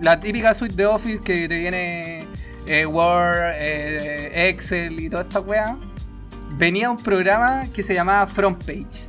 [0.00, 2.26] la típica suite de Office que te viene
[2.66, 5.76] eh, Word, eh, Excel y toda esta weá,
[6.56, 9.06] venía un programa que se llamaba Front Page.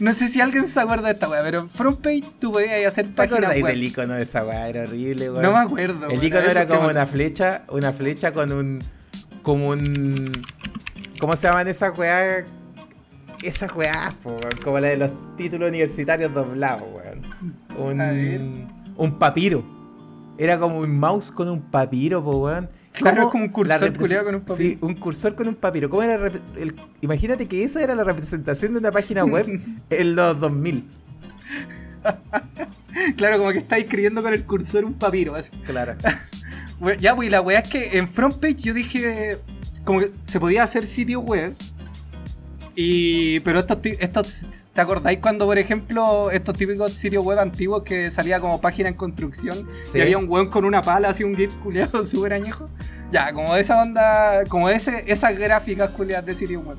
[0.00, 2.86] No sé si alguien se acuerda de esta weá, pero en Front Page tú podías
[2.86, 3.66] hacer ¿Te páginas web.
[3.66, 4.68] del icono de esa weá?
[4.68, 5.42] Era horrible, weón.
[5.42, 6.08] No me acuerdo.
[6.08, 8.84] El icono era ¿por qué como una flecha, una flecha con un.
[9.42, 10.32] como un.
[11.18, 12.44] ¿Cómo se llaman esas weas?
[13.46, 18.00] Esas weas, po, weón, como la de los títulos universitarios doblados, weón.
[18.00, 18.40] A ver.
[18.40, 18.68] Un.
[18.96, 19.64] un papiro.
[20.38, 22.68] Era como un mouse con un papiro, po, weón.
[22.92, 23.92] Claro, ¿Cómo es como un cursor
[24.24, 24.56] con un papiro.
[24.56, 25.90] Sí, un cursor con un papiro.
[25.90, 29.46] ¿Cómo era el rep- el- Imagínate que esa era la representación de una página web
[29.90, 30.84] en los 2000.
[33.16, 35.34] Claro, como que estáis escribiendo con el cursor un papiro.
[35.34, 35.50] así.
[35.64, 35.94] Claro.
[37.00, 39.38] Ya, pues la weá es que en Front Page yo dije
[39.86, 41.54] como que se podía hacer sitio web.
[42.76, 43.40] Y.
[43.40, 44.68] Pero estos, estos.
[44.74, 48.94] ¿Te acordáis cuando, por ejemplo, estos típicos sitios web antiguos que salía como página en
[48.94, 49.96] construcción Sí.
[49.98, 52.68] y había un weón con una pala, así un GIF culiado súper añejo?
[53.10, 54.44] Ya, como de esa onda.
[54.48, 56.76] Como ese, esas gráficas culiadas de sitios web.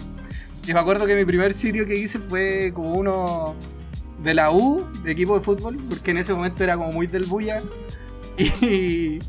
[0.67, 3.55] Y me acuerdo que mi primer sitio que hice fue como uno
[4.21, 7.23] de la U, de equipo de fútbol, porque en ese momento era como muy del
[7.25, 7.61] bulla.
[8.61, 9.19] Y.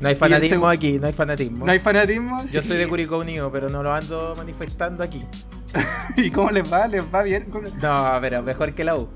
[0.00, 1.64] No hay fanatismo aquí, no hay fanatismo.
[1.66, 2.42] No hay fanatismo.
[2.44, 2.68] Yo sí.
[2.68, 5.22] soy de Curicó Unido, pero no lo ando manifestando aquí.
[6.16, 6.86] ¿Y cómo les va?
[6.88, 7.44] ¿Les va bien?
[7.50, 9.08] ¿Cómo- No, pero mejor que la U.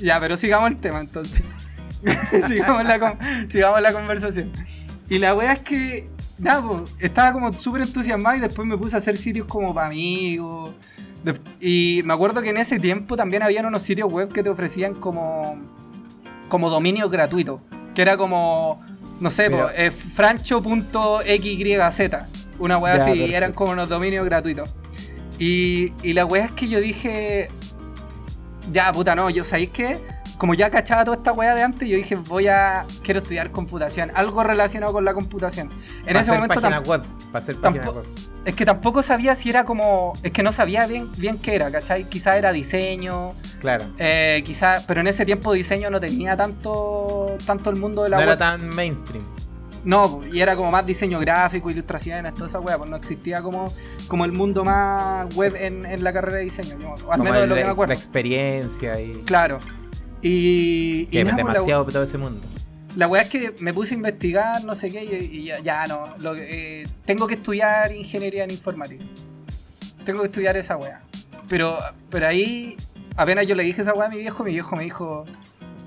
[0.00, 1.42] Ya, pero sigamos el tema entonces.
[2.46, 4.52] sigamos, la con- sigamos la conversación.
[5.08, 6.08] Y la wea es que,
[6.38, 9.88] nada, po, estaba como súper entusiasmado y después me puse a hacer sitios como para
[9.88, 10.70] amigos.
[11.60, 14.94] Y me acuerdo que en ese tiempo también habían unos sitios web que te ofrecían
[14.94, 15.56] como,
[16.48, 17.60] como dominio gratuito.
[17.94, 18.80] Que era como,
[19.18, 20.62] no sé, Pero- eh, francho.xyz.
[22.60, 23.36] Una wea Ya, así, perfecto.
[23.36, 24.72] eran como unos dominios gratuitos.
[25.38, 27.48] Y, y la wea es que yo dije,
[28.72, 29.98] ya, puta, no, yo sabéis que,
[30.36, 34.10] como ya cachaba toda esta weá de antes, yo dije, voy a, quiero estudiar computación,
[34.14, 35.68] algo relacionado con la computación.
[35.70, 37.02] En para ese hacer momento página web.
[37.32, 38.04] Para hacer página web.
[38.44, 41.70] es que tampoco sabía si era como, es que no sabía bien, bien qué era,
[41.70, 42.08] ¿cachai?
[42.08, 43.84] Quizá era diseño, Claro.
[43.98, 48.16] eh, quizá, pero en ese tiempo diseño no tenía tanto, tanto el mundo de la
[48.16, 48.28] No web.
[48.30, 49.24] era tan mainstream.
[49.88, 53.72] No, y era como más diseño gráfico, ilustraciones, toda esa weá, pues no existía como,
[54.06, 57.24] como el mundo más web en, en la carrera de diseño, yo- o al Como
[57.24, 57.94] menos de lo que me acuerdo.
[57.94, 59.22] La experiencia y.
[59.24, 59.58] Claro.
[60.20, 62.42] Y, y Que es nada, pues, la- demasiado todo ese mundo.
[62.96, 65.86] La weá es que me puse a investigar, no sé qué, y, y ya, ya
[65.86, 66.14] no.
[66.18, 69.02] lo que- eh, tengo que estudiar ingeniería en informática.
[70.04, 71.00] Tengo que estudiar esa weá.
[71.48, 71.78] Pero,
[72.10, 72.76] pero ahí,
[73.16, 75.24] apenas yo le dije esa weá a mi viejo, mi viejo me dijo,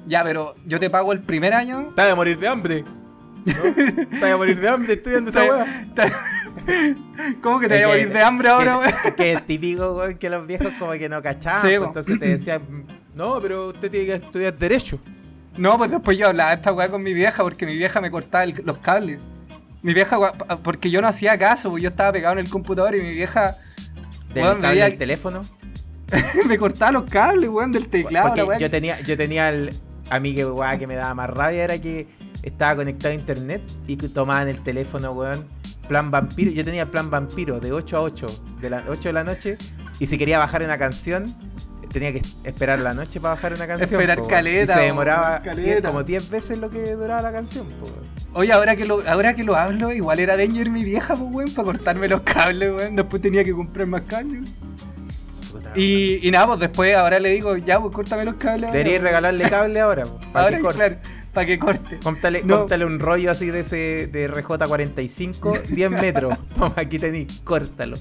[0.08, 1.92] ya, pero yo te pago el primer año.
[1.96, 2.84] Te vas a morir de hambre.
[3.46, 3.54] ¿No?
[3.74, 5.86] Te vas a morir de hambre estudiando esa weá.
[7.42, 8.90] ¿Cómo que te voy a que- morir de hambre ahora, weá?
[8.90, 11.62] Es que es típico, weón, que los viejos como que no cachaban.
[11.62, 12.62] Sí, pues, entonces te decían,
[13.16, 15.00] no, pero usted tiene que estudiar Derecho.
[15.58, 18.10] No, pues después yo hablaba de esta weá con mi vieja porque mi vieja me
[18.12, 19.20] cortaba el- los cables.
[19.82, 20.18] Mi vieja,
[20.64, 23.58] porque yo no hacía caso, pues yo estaba pegado en el computador y mi vieja
[24.34, 25.42] Del Weón, me cable del teléfono.
[26.48, 28.28] me cortaba los cables, weón, del teclado.
[28.30, 29.78] Porque la weá yo que- tenía, yo tenía el.
[30.10, 32.08] A mí que weá, que me daba más rabia era que
[32.44, 35.46] estaba conectado a internet y tomaban el teléfono, weón.
[35.88, 36.52] Plan vampiro.
[36.52, 38.28] Yo tenía plan vampiro de 8 a 8,
[38.62, 39.58] de las 8 de la noche.
[40.00, 41.36] Y si quería bajar una canción,
[41.92, 43.90] tenía que esperar la noche para bajar una canción.
[44.00, 45.90] Esperar po, caleta, Y se demoraba caleta.
[45.90, 47.66] como 10 veces lo que duraba la canción.
[47.68, 47.88] po.
[48.34, 51.54] Oye, ahora que lo, ahora que lo hablo, igual era danger mi vieja, pues, weón,
[51.54, 52.96] para cortarme los cables, weón.
[52.96, 54.50] Después tenía que comprar más cables.
[55.52, 58.72] Puta, Y, y nada, pues después ahora le digo, ya, pues córtame los cables.
[58.72, 60.78] Deberías regalarle cable ahora, para Ahora, que corte.
[60.78, 60.96] claro,
[61.34, 62.00] para que corte.
[62.04, 62.66] Cómprale, No.
[62.86, 66.38] un rollo así de ese de RJ45, 10 metros.
[66.56, 67.98] Toma, aquí tenés, córtalo.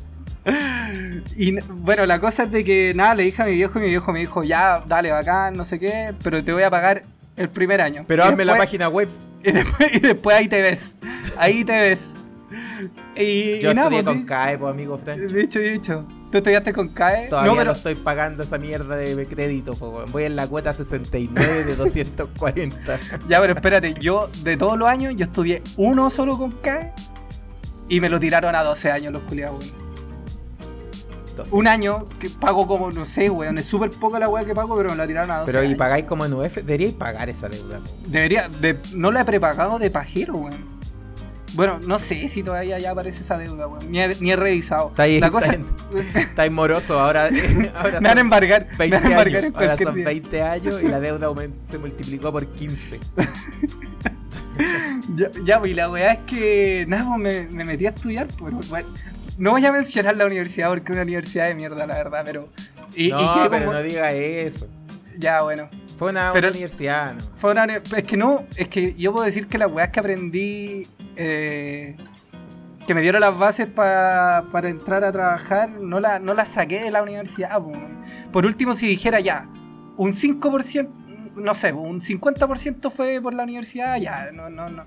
[1.37, 3.89] Y bueno, la cosa es de que nada, le dije a mi viejo y mi
[3.89, 7.05] viejo me dijo, ya, dale, bacán, no sé qué, pero te voy a pagar
[7.37, 8.05] el primer año.
[8.07, 9.09] Pero Y hazme la página web.
[9.43, 10.97] Y después, y después ahí te ves.
[11.39, 12.15] Ahí te ves.
[13.17, 15.19] Y, Yo y nada, pues, con CAE, pues, amigo Frank.
[15.19, 16.07] Dicho y dicho.
[16.31, 17.29] ¿Tú estudiaste con CAE?
[17.29, 17.73] Todavía no, no, pero.
[17.73, 20.05] estoy pagando esa mierda de crédito, po.
[20.13, 22.99] Voy en la cuota 69 de 240.
[23.29, 26.93] Ya, pero espérate, yo de todos los años, yo estudié uno solo con CAE
[27.89, 29.75] y me lo tiraron a 12 años los culiados,
[31.53, 34.77] Un año que pago como, no sé, weón, es súper poca la weá que pago,
[34.77, 37.49] pero me la tiraron a 12 pero y pagáis como en UF, deberíais pagar esa
[37.49, 37.81] deuda.
[37.81, 37.91] po.
[38.07, 40.80] Debería, de, no la he prepagado de pajero, weón.
[41.55, 43.91] Bueno, no sé si todavía ya aparece esa deuda, weón.
[43.91, 44.91] Ni he, ni he revisado.
[44.91, 45.57] Está ahí, la está cosa,
[46.43, 46.51] ahí.
[46.51, 47.29] Moroso, ahora,
[47.77, 49.55] ahora me van a embargar, me 20 van a embargar años.
[49.55, 50.05] en Ahora son día.
[50.05, 51.29] 20 años y la deuda
[51.65, 53.01] se multiplicó por 15.
[55.17, 58.29] Ya, ya, pues, y la weá es que, nada, pues me, me metí a estudiar,
[58.39, 58.89] pues, bueno,
[59.39, 62.49] no voy a mencionar la universidad porque es una universidad de mierda, la verdad, pero...
[62.95, 64.69] Y, y no, que pero como- no diga eso.
[65.19, 65.69] Ya, bueno.
[65.99, 67.23] Fue una, Pero- una universidad, ¿no?
[67.37, 70.87] Fue una- es que no, es que yo puedo decir que las weas que aprendí,
[71.17, 71.97] eh,
[72.87, 76.81] que me dieron las bases pa- para entrar a trabajar, no, la, no las saqué
[76.81, 77.59] de la universidad.
[77.59, 77.73] po.
[78.33, 79.49] Por último, si dijera ya,
[79.97, 80.89] un 5%,
[81.37, 84.85] no sé, un 50% fue por la universidad, ya, no, no, no.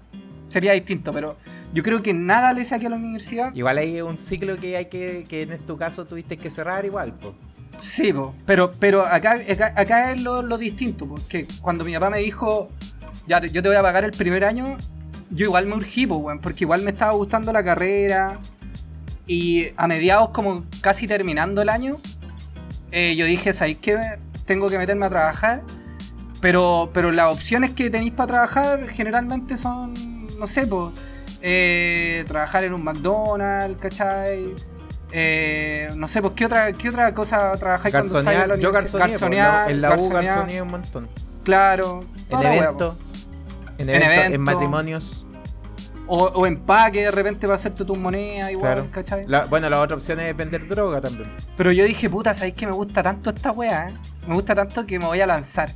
[0.47, 1.35] Sería distinto, pero
[1.73, 3.55] yo creo que nada le saqué a la universidad.
[3.55, 7.13] Igual hay un ciclo que hay que, que en tu caso tuviste que cerrar igual,
[7.13, 7.33] pues.
[7.79, 12.11] Sí, po, pero, pero acá, acá, acá es lo, lo distinto, porque cuando mi papá
[12.11, 12.69] me dijo,
[13.27, 14.77] ya yo te voy a pagar el primer año,
[15.33, 18.39] yo igual me urgí, weón, porque igual me estaba gustando la carrera,
[19.25, 21.97] y a mediados como casi terminando el año,
[22.91, 23.97] eh, yo dije, ¿sabéis qué?
[24.45, 25.61] Tengo que meterme a trabajar,
[26.41, 29.93] pero, pero las opciones que tenéis para trabajar generalmente son,
[30.37, 30.93] no sé, pues,
[32.27, 34.53] trabajar en un McDonald's, ¿cachai?
[35.15, 39.67] Eh, no sé, pues, ¿qué otra, qué otra cosa trabajáis cuando estáis en la Garzonear,
[39.67, 41.07] yo po, en la U garzonear, garzoneé un montón.
[41.43, 42.95] Claro, En eventos,
[43.77, 44.39] en En eventos, en evento.
[44.39, 45.22] matrimonios.
[46.07, 48.87] O, o empaque de repente para hacerte tus monedas, igual, Claro.
[48.91, 49.25] ¿cachai?
[49.27, 51.31] La- bueno, la otra opción es vender droga también.
[51.57, 53.89] Pero yo dije, puta, ¿sabéis que me gusta tanto esta weá?
[53.89, 53.93] eh?
[54.27, 55.71] Me gusta tanto que me voy a lanzar.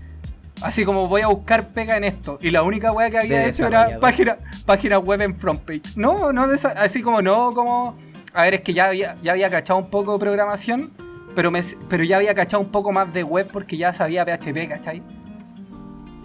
[0.62, 2.40] Así como voy a buscar pega en esto.
[2.42, 5.82] Y la única weá que había De hecho era página, página web en front page.
[5.96, 7.96] No, no de esa- así como no, como.
[8.34, 10.92] A ver, es que ya había, ya había cachado un poco de programación,
[11.36, 14.68] pero, me, pero ya había cachado un poco más de web porque ya sabía PHP,
[14.68, 15.04] ¿cachai?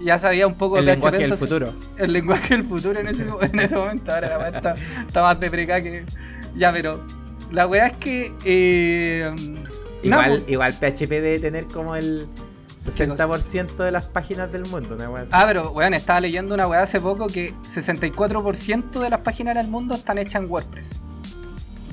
[0.04, 1.22] Ya sabía un poco El de lenguaje PHP.
[1.28, 1.74] del futuro.
[1.96, 4.12] el lenguaje del futuro en ese, en ese momento.
[4.12, 4.74] Ahora la weá está,
[5.06, 6.04] está más de preca que.
[6.56, 7.00] Ya, pero.
[7.52, 8.32] La weá es que.
[8.44, 9.32] Eh,
[10.02, 12.26] Igual, pues, igual PHP debe tener como el
[12.80, 15.24] 60% de las páginas del mundo, una.
[15.30, 19.68] Ah, pero weón, estaba leyendo una weá hace poco que 64% de las páginas del
[19.68, 20.98] mundo están hechas en WordPress.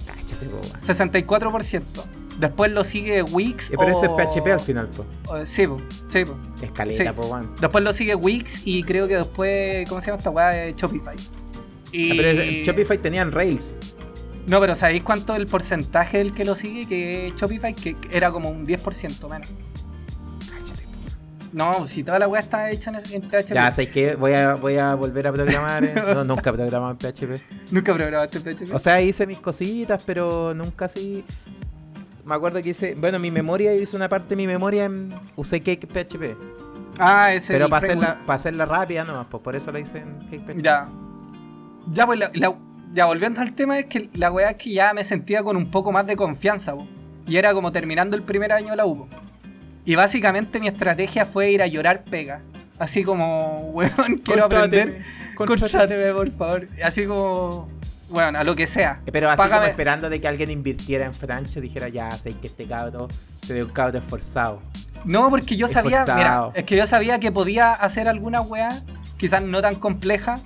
[0.07, 0.81] Cáchate, po, weón.
[0.81, 1.83] 64%.
[2.39, 3.69] Después lo sigue Wix.
[3.71, 4.89] Eh, Pero o- ese es PHP al final,
[5.27, 6.35] o- sí, po, sí, po.
[6.61, 7.09] Escaleta, Sí.
[7.15, 7.39] po.
[7.59, 9.87] Después lo sigue Wix y creo que después.
[9.89, 10.71] ¿Cómo se llama esta weá?
[10.71, 11.15] Shopify.
[11.91, 12.11] Y...
[12.11, 13.75] Ah, pero ese- Shopify tenían Rails.
[14.47, 16.87] No, pero ¿sabéis cuánto es el porcentaje del que lo sigue?
[16.87, 19.47] Que es Shopify, que era como un 10% menos.
[21.51, 23.55] No, si toda la weá está hecha en, en PHP.
[23.55, 24.15] Ya, ¿sabes qué?
[24.15, 25.83] Voy a, voy a volver a programar.
[25.83, 27.41] en- No, nunca he programado en PHP.
[27.71, 28.71] Nunca programaste PHP.
[28.73, 31.23] O sea, hice mis cositas, pero nunca así.
[32.29, 32.95] Me acuerdo que hice.
[32.95, 35.13] Bueno, mi memoria, hice una parte de mi memoria en.
[35.35, 36.37] Usé Cake PHP.
[36.99, 39.97] ah, ese Pero el para hacerla, para hacerla rápida, no, pues por eso la hice
[39.99, 40.61] en Cake PHP.
[40.63, 40.87] Ya.
[41.91, 42.55] Ya, pues, la, la-
[42.91, 45.69] ya volviendo al tema, es que la weá es que ya me sentía con un
[45.71, 46.87] poco más de confianza, po.
[47.27, 48.97] Y era como terminando el primer año de la U.
[48.97, 49.07] po.
[49.85, 52.41] Y básicamente mi estrategia fue ir a llorar pega.
[52.77, 55.01] Así como, weón, quiero aprender.
[55.35, 56.67] Contráteme, por favor.
[56.83, 57.67] Así como,
[58.09, 59.01] bueno, a lo que sea.
[59.05, 62.33] Eh, Pero así como Págame- esperando de que alguien invirtiera en Francho, dijera, ya, sé
[62.33, 63.07] que este cabro
[63.45, 64.61] se ve un cabro esforzado.
[65.05, 66.51] No, porque yo sabía, mira, Esforzado.
[66.55, 68.81] es que yo sabía que podía hacer alguna weá,
[69.17, 70.39] quizás no tan compleja.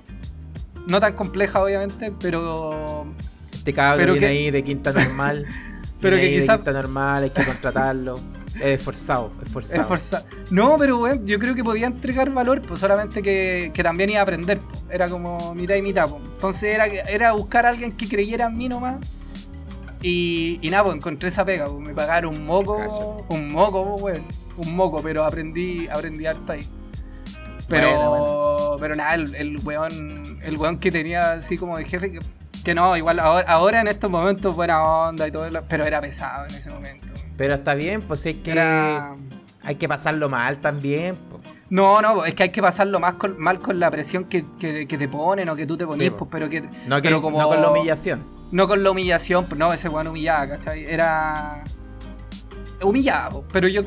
[0.86, 3.06] No tan compleja, obviamente, pero
[3.52, 5.46] Este cabro Pero viene que- ahí de quinta normal.
[6.00, 8.20] Pero que ahí quizá- de quinta normal, hay que contratarlo.
[8.56, 9.82] Es esforzado, esforzado.
[9.82, 14.10] Esforza- No, pero weón, yo creo que podía entregar valor, pues solamente que, que también
[14.10, 14.60] iba a aprender.
[14.90, 16.08] Era como mitad y mitad.
[16.08, 16.18] po.
[16.24, 18.96] Entonces era, era buscar a alguien que creyera en mí nomás.
[20.02, 21.66] Y, y nada, pues encontré esa pega.
[21.66, 21.80] po.
[21.80, 24.24] Me pagaron un moco, un moco, po, weón.
[24.56, 26.68] un moco, pero aprendí, aprendí harto ahí.
[27.68, 28.76] Pero, Bueno, bueno.
[28.78, 32.20] pero nada, el, el weón, el weón que tenía así como de jefe, que,
[32.62, 36.46] que no, igual ahora, ahora en estos momentos buena onda y todo, pero era pesado
[36.46, 37.03] en ese momento.
[37.36, 39.16] Pero está bien, pues es que Era...
[39.62, 41.18] hay que pasarlo mal también.
[41.70, 44.86] No, no, es que hay que pasarlo más con- mal con la presión que, que-
[44.86, 47.22] que te ponen o que tú te ponís, Sí, pues, pero que No, que, pero
[47.22, 48.22] como- no con la humillación.
[48.52, 50.84] No con la humillación, pues no, ese weón humillaba, ¿cachai?
[50.84, 51.64] Era.
[52.82, 53.82] Humillaba, po, pero yo.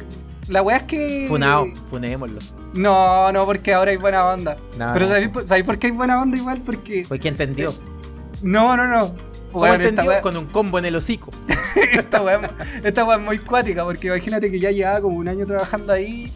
[0.48, 1.26] La weá es que.
[1.30, 2.40] Funao, funémoslo.
[2.74, 4.58] No, no, porque ahora hay buena onda.
[4.78, 5.12] No, pero no.
[5.12, 6.62] ¿sabéis, por- ¿sabéis por qué hay buena onda igual?
[6.66, 7.04] Porque.
[7.06, 7.74] Quien entendió.
[8.42, 9.16] No, no, no.
[9.52, 11.32] ¿Cómo Weón, esta weá- Con un combo en el hocico.
[11.94, 12.52] esta weá
[12.84, 16.32] esta es muy cuática, porque imagínate que ya llevaba como un año trabajando ahí.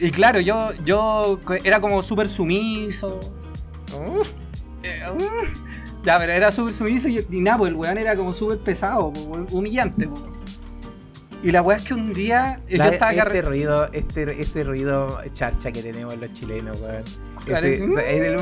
[0.00, 3.20] Y claro, yo, yo era como súper sumiso.
[4.82, 8.32] Eh, uh, ya, pero era súper sumiso y, y nada, pues el weón era como
[8.32, 9.08] súper pesado,
[9.50, 10.06] humillante.
[10.06, 10.30] po.
[11.40, 15.20] Y la weá es que un día La- yo estaba este ruido, este, ese ruido
[15.32, 17.04] charcha que tenemos los chilenos, weón.
[17.46, 18.36] Del-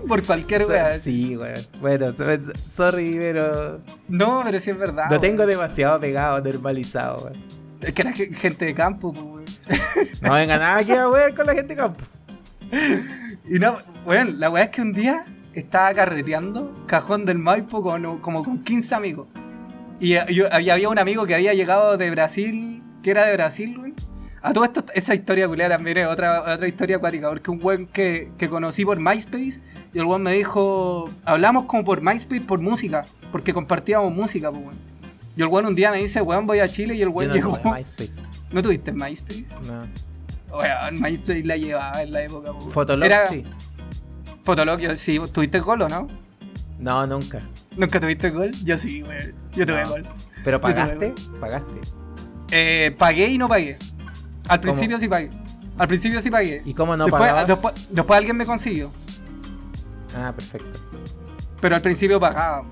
[0.08, 0.98] por cualquier weá.
[0.98, 1.60] Sí, weón.
[1.80, 2.24] Bueno, so-
[2.66, 5.04] sorry, pero No, pero sí es verdad.
[5.04, 5.20] lo weón.
[5.20, 7.36] tengo demasiado pegado, normalizado, weón.
[7.82, 9.44] Es que era ge- gente de campo, po, weón.
[10.22, 12.04] No venga nada que weón con la gente de campo.
[13.44, 13.76] Y no,
[14.06, 18.62] weón, la weá es que un día estaba carreteando cajón del Maipo con, como con
[18.62, 19.26] 15 amigos.
[20.02, 23.78] Y, y- y había un amigo que había llegado de Brasil, que era de Brasil,
[23.78, 23.94] weón.
[24.44, 27.86] A todo esto, esa historia culiada también es otra, otra historia acuática, porque un weón
[27.86, 29.60] que, que conocí por MySpace,
[29.94, 34.64] y el weón me dijo, hablamos como por MySpace por música, porque compartíamos música, pues
[34.64, 34.78] weón.
[35.36, 37.28] Y el weón un día me dice, weón, voy a Chile, y el Yo weón
[37.28, 37.56] no llegó.
[37.58, 38.22] tuve MySpace.
[38.50, 39.46] ¿No tuviste MySpace?
[39.64, 39.86] No.
[40.58, 42.70] Weón, MySpace la llevaba en la época, pues, weón.
[42.72, 43.44] Fotolog, Era- sí.
[44.42, 46.08] Fotolog, yo sí, tuviste gol o no?
[46.80, 47.40] No, nunca.
[47.76, 48.50] ¿Nunca tuviste gol?
[48.64, 49.32] Yo sí, güey.
[49.54, 49.88] Yo tuve No.
[49.90, 50.06] gol.
[50.44, 51.14] ¿Pero pagaste?
[51.40, 51.80] Pagaste.
[52.50, 53.78] Eh, pagué y no pagué.
[54.48, 54.72] Al ¿Cómo?
[54.72, 55.30] principio sí pagué.
[55.78, 56.62] Al principio sí pagué.
[56.64, 57.46] ¿Y cómo no después, pagabas?
[57.46, 58.90] después, después alguien me consiguió.
[60.14, 60.78] Ah, perfecto.
[61.60, 62.64] Pero al principio pagaba.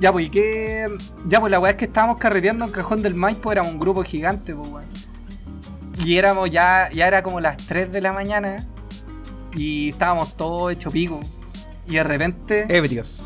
[0.00, 0.88] Ya, pues, ¿y qué?
[1.26, 4.02] Ya, pues, la weá es que estábamos carreteando en Cajón del Maipo, éramos un grupo
[4.02, 4.84] gigante, pues, weón.
[6.04, 8.66] Y éramos ya, ya era como las 3 de la mañana
[9.54, 11.20] y estábamos todos hecho pico.
[11.86, 13.24] Y de repente, Ebrios.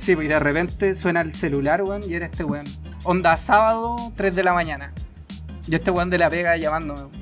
[0.00, 2.66] Sí, pues, y de repente suena el celular, weón, y era este weón.
[3.04, 4.92] Onda sábado, 3 de la mañana.
[5.66, 7.00] Y este weón de la pega llamándome.
[7.00, 7.12] weón.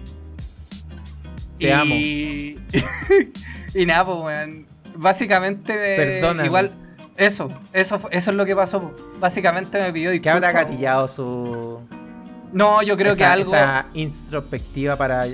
[1.59, 1.71] Te y...
[1.71, 1.95] amo.
[3.75, 4.67] y nada, pues, weón.
[4.95, 6.47] Básicamente, Perdóname.
[6.47, 6.73] igual,
[7.17, 8.81] eso, eso, eso es lo que pasó.
[8.81, 8.95] po.
[9.21, 10.37] Básicamente me pidió ¿Qué disculpas.
[10.37, 10.59] habrá po.
[10.69, 11.81] gatillado su.
[12.53, 13.45] No, yo creo esa, que algo.
[13.45, 15.27] esa introspectiva para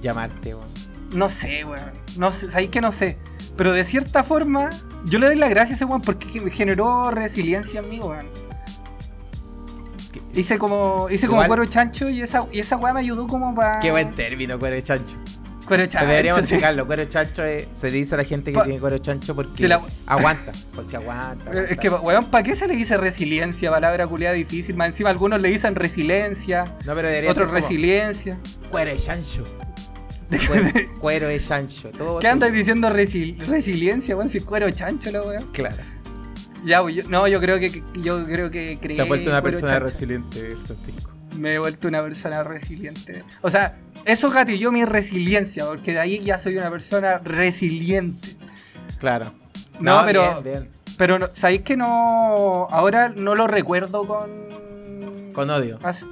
[0.00, 0.69] llamarte, weón?
[1.12, 1.90] No sé, weón.
[2.16, 3.18] No sé, sabéis que no sé.
[3.56, 4.70] Pero de cierta forma,
[5.04, 8.26] yo le doy las gracias a ese weón porque me generó resiliencia en mí, weón.
[10.34, 13.80] Hice como, hice como cuero chancho y esa, y esa weá me ayudó como para.
[13.80, 15.16] Qué buen término, cuero chancho.
[15.66, 16.06] Cuero chancho.
[16.08, 16.56] Deberíamos sí.
[16.86, 19.68] Cuero chancho es- se le dice a la gente que Pa- tiene cuero chancho porque
[19.68, 20.52] la- aguanta.
[20.74, 21.50] Porque aguanta.
[21.70, 23.70] Es que, weón, ¿para qué se le dice resiliencia?
[23.70, 24.76] Palabra culiada difícil.
[24.76, 28.38] Más encima algunos le dicen resiliencia, No, pero otros ser como resiliencia.
[30.48, 30.80] Cuero de chancho.
[30.82, 31.90] Cuero, cuero de chancho.
[31.90, 34.28] Todo ¿Qué andas diciendo resi- resiliencia, weón?
[34.28, 35.46] Si cuero chancho la weón.
[35.52, 35.76] Claro.
[36.64, 38.96] Ya, pues, yo- no, yo creo que yo creo que creí.
[38.96, 39.84] Te has vuelto una persona chancho.
[39.86, 41.10] resiliente, Francisco.
[41.38, 43.24] Me he vuelto una persona resiliente.
[43.40, 48.36] O sea, eso gatilló mi resiliencia, porque de ahí ya soy una persona resiliente.
[48.98, 49.32] Claro.
[49.78, 50.80] No, pero- bien, bien.
[50.98, 52.68] Pero sabéis que no.
[52.70, 55.32] Ahora no lo recuerdo con.
[55.32, 55.78] Con odio.
[55.82, 56.04] As-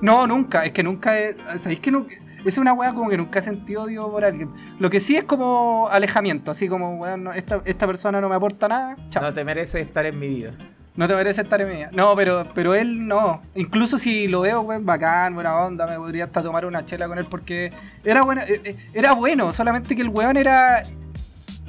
[0.00, 0.64] No, nunca.
[0.64, 1.16] Es que nunca.
[1.20, 2.16] he- ¿Sabéis que nunca.?
[2.44, 4.50] Es una weá como que nunca he sentido odio por alguien.
[4.78, 8.34] Lo que sí es como alejamiento, así como, weón, no, esta, esta persona no me
[8.34, 8.96] aporta nada.
[9.10, 9.22] Chao.
[9.22, 10.52] No te mereces estar en mi vida.
[10.94, 11.90] No te merece estar en mi vida.
[11.92, 13.40] No, pero, pero él no.
[13.54, 17.18] Incluso si lo veo, weón, bacán, buena onda, me podría hasta tomar una chela con
[17.18, 17.72] él porque
[18.04, 20.82] era bueno, eh, eh, era bueno, solamente que el weón era.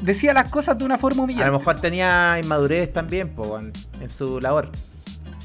[0.01, 1.51] decía las cosas de una forma A humillante.
[1.51, 3.71] lo mejor tenía inmadurez también, po, en
[4.09, 4.69] su labor.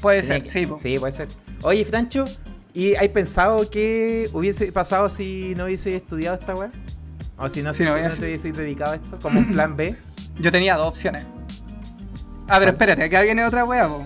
[0.01, 0.77] Puede Tenía ser, que- sí, po.
[0.77, 1.27] Sí, puede ser.
[1.61, 2.25] Oye, Francho,
[2.73, 6.71] ¿y hay pensado qué hubiese pasado si no hubiese estudiado esta weá?
[7.37, 9.95] O si no, Si no te hubiese dedicado a esto, como un plan B.
[10.39, 11.25] Yo tenía dos opciones.
[12.47, 14.05] Ah, pero espérate, acá viene otra wea, po.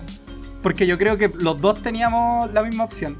[0.62, 3.18] Porque yo creo que los dos teníamos la misma opción.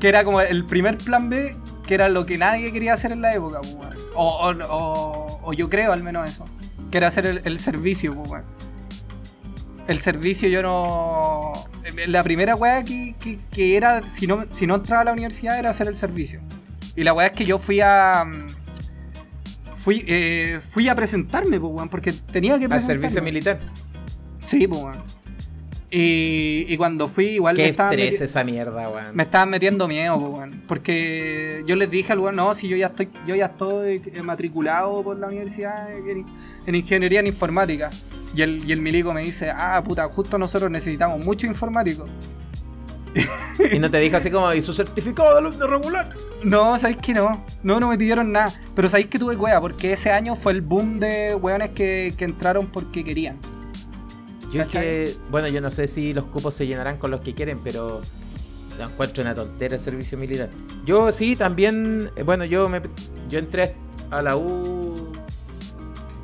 [0.00, 1.56] Que era como el primer plan B,
[1.86, 3.80] que era lo que nadie quería hacer en la época, po,
[4.14, 6.44] o, o- o- o yo creo al menos eso.
[6.90, 8.36] Que era hacer el, el servicio, po.
[9.88, 11.52] El servicio yo no...
[12.06, 15.58] La primera wea que, que- que era, si no, si no entraba a la universidad,
[15.58, 16.40] era hacer el servicio.
[16.94, 18.24] Y la wea es que yo fui a...
[18.24, 18.46] mm,
[19.72, 23.08] Fui, eh, fui a presentarme, pues, weón, porque tenía que Al presentarme.
[23.08, 23.58] servicio militar.
[24.42, 25.02] Sí, pues, weón.
[25.90, 29.16] Y, y cuando fui, igual me Qué estaban, estrés meti- esa mierda, weón.
[29.16, 30.62] me estaban metiendo miedo, weón.
[30.68, 35.02] porque yo les dije al weón, no, si yo ya estoy, yo ya estoy matriculado
[35.02, 36.26] por la universidad en,
[36.66, 37.88] en ingeniería en informática.
[38.34, 42.04] Y el, y el milico me dice, ah, puta, justo nosotros necesitamos mucho informático.
[43.72, 46.14] Y no te dijo así como, ¿y su certificado de alumno regular?
[46.44, 47.44] No, sabéis que no.
[47.64, 48.52] No, no me pidieron nada.
[48.76, 52.24] Pero sabéis que tuve wea, porque ese año fue el boom de weones que, que
[52.24, 53.38] entraron porque querían.
[54.50, 57.34] Yo es que, bueno, yo no sé si los cupos se llenarán con los que
[57.34, 58.00] quieren, pero
[58.78, 60.48] lo encuentro una tontera el servicio militar.
[60.86, 62.80] Yo sí, también, eh, bueno, yo me
[63.28, 63.74] yo entré
[64.10, 65.12] a la U,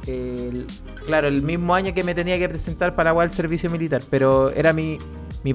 [0.06, 0.66] el-
[1.06, 4.50] claro, el mismo año que me tenía que presentar para igual el servicio militar, pero
[4.50, 4.98] era mi,
[5.42, 5.54] mi,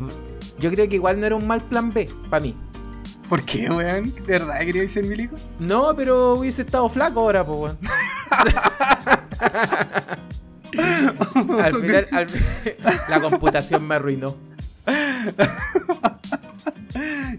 [0.60, 2.56] yo creo que igual no era un mal plan B para mí.
[3.28, 4.14] ¿Por qué, weón?
[4.26, 5.36] ¿De verdad queríais ser milico?
[5.60, 7.78] No, pero hubiese estado flaco ahora, pues, weón.
[10.78, 12.28] al final, al-
[13.10, 14.36] la computación me arruinó.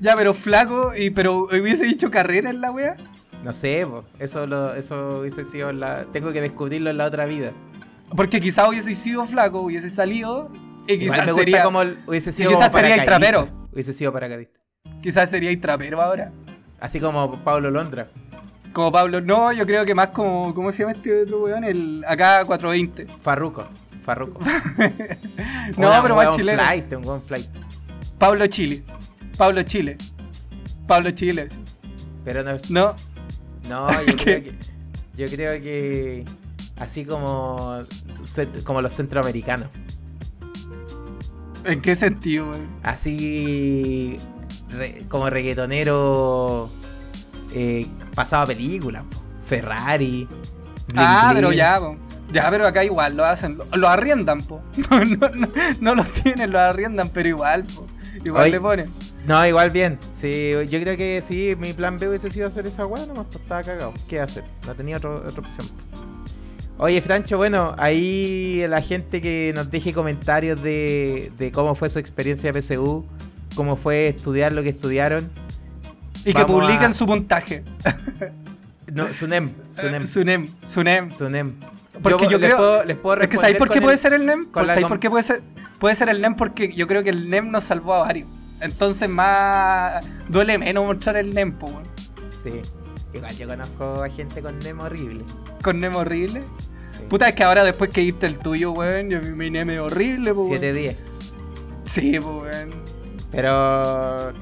[0.00, 2.96] Ya, pero flaco, y pero hubiese dicho carrera en la wea.
[3.44, 6.04] No sé, po, eso lo, eso hubiese sido la.
[6.12, 7.52] Tengo que descubrirlo en la otra vida.
[8.16, 10.50] Porque quizás hubiese sido flaco, hubiese salido.
[10.86, 11.62] Y quizás sería.
[11.62, 12.50] como el- hubiese sido.
[12.50, 13.48] quizás sería el trapero.
[13.72, 14.60] Hubiese sido paracaidista.
[15.02, 16.32] Quizás sería trapero ahora.
[16.80, 18.08] Así como Pablo Londra.
[18.72, 19.20] Como Pablo.
[19.20, 20.54] No, yo creo que más como.
[20.54, 21.64] ¿Cómo se llama este otro weón?
[21.64, 23.06] El acá 420.
[23.18, 23.66] Farruco.
[24.02, 24.40] Farruco.
[25.76, 26.62] No, pero más chileno.
[26.62, 27.46] Flight, un buen flight.
[28.18, 28.84] Pablo Chile.
[29.36, 29.96] Pablo Chile.
[30.86, 31.48] Pablo Chile.
[32.24, 32.52] Pero no.
[32.68, 32.94] No.
[33.68, 34.54] No, yo creo que.
[35.16, 36.24] Yo creo que.
[36.76, 37.84] Así como.
[38.64, 39.68] Como los centroamericanos.
[41.64, 42.68] ¿En qué sentido, weón?
[42.82, 44.18] Así.
[44.70, 46.70] re- como reggaetonero.
[47.52, 49.04] Eh, pasado a películas.
[49.44, 50.28] Ferrari.
[50.88, 51.36] bling Ah, bling.
[51.42, 51.96] pero ya, po.
[52.32, 53.58] Ya, pero acá igual lo hacen.
[53.58, 54.62] Lo, lo arriendan, po.
[54.90, 55.48] No, no, no,
[55.80, 57.86] no los tienen, lo arriendan, pero igual, po.
[58.24, 58.90] Igual le ponen.
[59.26, 59.98] No, igual bien.
[60.12, 63.40] Sí, yo creo que sí, mi plan B hubiese sido hacer esa weá, nomás pues
[63.42, 63.92] estaba cagado.
[64.08, 64.44] ¿Qué hacer?
[64.66, 65.66] No tenía otro- otra opción.
[66.78, 71.98] Oye, Francho, bueno, ahí la gente que nos deje comentarios de, de cómo fue su
[71.98, 73.04] experiencia de PSU,
[73.54, 75.30] cómo fue estudiar lo que estudiaron.
[76.24, 77.64] Y que publiquen a- su puntaje.
[78.92, 80.48] No, Sunem, Sunem, Eh, Su NEM.
[80.64, 81.06] Su NEM.
[81.06, 81.54] Sunem.
[82.02, 84.12] Porque yo les creo- puedo, les puedo Es que ¿sabéis por qué puede el- ser
[84.14, 84.46] el NEM?
[84.46, 85.42] Pues, ¿Sabéis por qué puede ser?
[85.78, 88.26] Puede ser el NEM porque yo creo que el NEM nos salvó a varios.
[88.60, 91.84] Entonces más duele menos mostrar el NEM, weón.
[92.42, 92.50] Sí.
[93.14, 95.24] Igual yo conozco a gente con NEM horrible.
[95.62, 96.42] Con NEM horrible.
[96.80, 96.98] Sí.
[97.08, 100.32] Puta, es que ahora después que diste el tuyo, weón, yo, mi NEM es horrible,
[100.32, 100.50] weón.
[100.60, 100.96] 7-10.
[101.84, 102.70] Sí, po, weón.
[103.30, 104.32] Pero.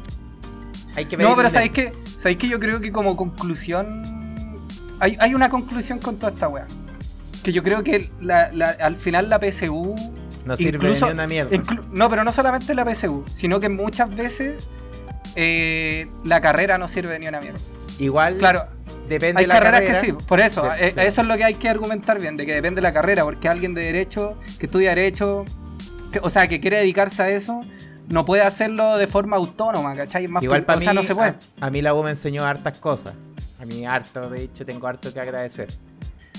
[0.98, 4.58] Hay que No, pero ¿sabéis que, ¿sabéis que yo creo que como conclusión...
[4.98, 6.66] Hay, hay una conclusión con toda esta weá.
[7.44, 9.94] Que yo creo que la- la- al final la PSU...
[10.44, 11.54] No sirve incluso- ni una mierda.
[11.54, 14.66] inclu- no, pero no solamente la PSU, sino que muchas veces
[15.36, 17.60] eh, la carrera no sirve ni una mierda.
[18.00, 18.64] Igual, Claro,
[19.08, 20.00] depende hay de la carreras carrera.
[20.00, 21.00] que sí, por eso, Sí, eh, sí.
[21.00, 23.48] eso es lo que hay que argumentar bien, de que depende de la carrera, porque
[23.48, 25.44] alguien de derecho, que estudia derecho,
[26.10, 27.60] que- o sea, que quiere dedicarse a eso,
[28.08, 30.28] no puede hacerlo de forma autónoma, ¿cachai?
[30.28, 31.34] Más Igual para mí, no se puede.
[31.60, 33.14] A, a mí la U me enseñó hartas cosas.
[33.60, 35.68] A mí harto, de hecho, tengo harto que agradecer.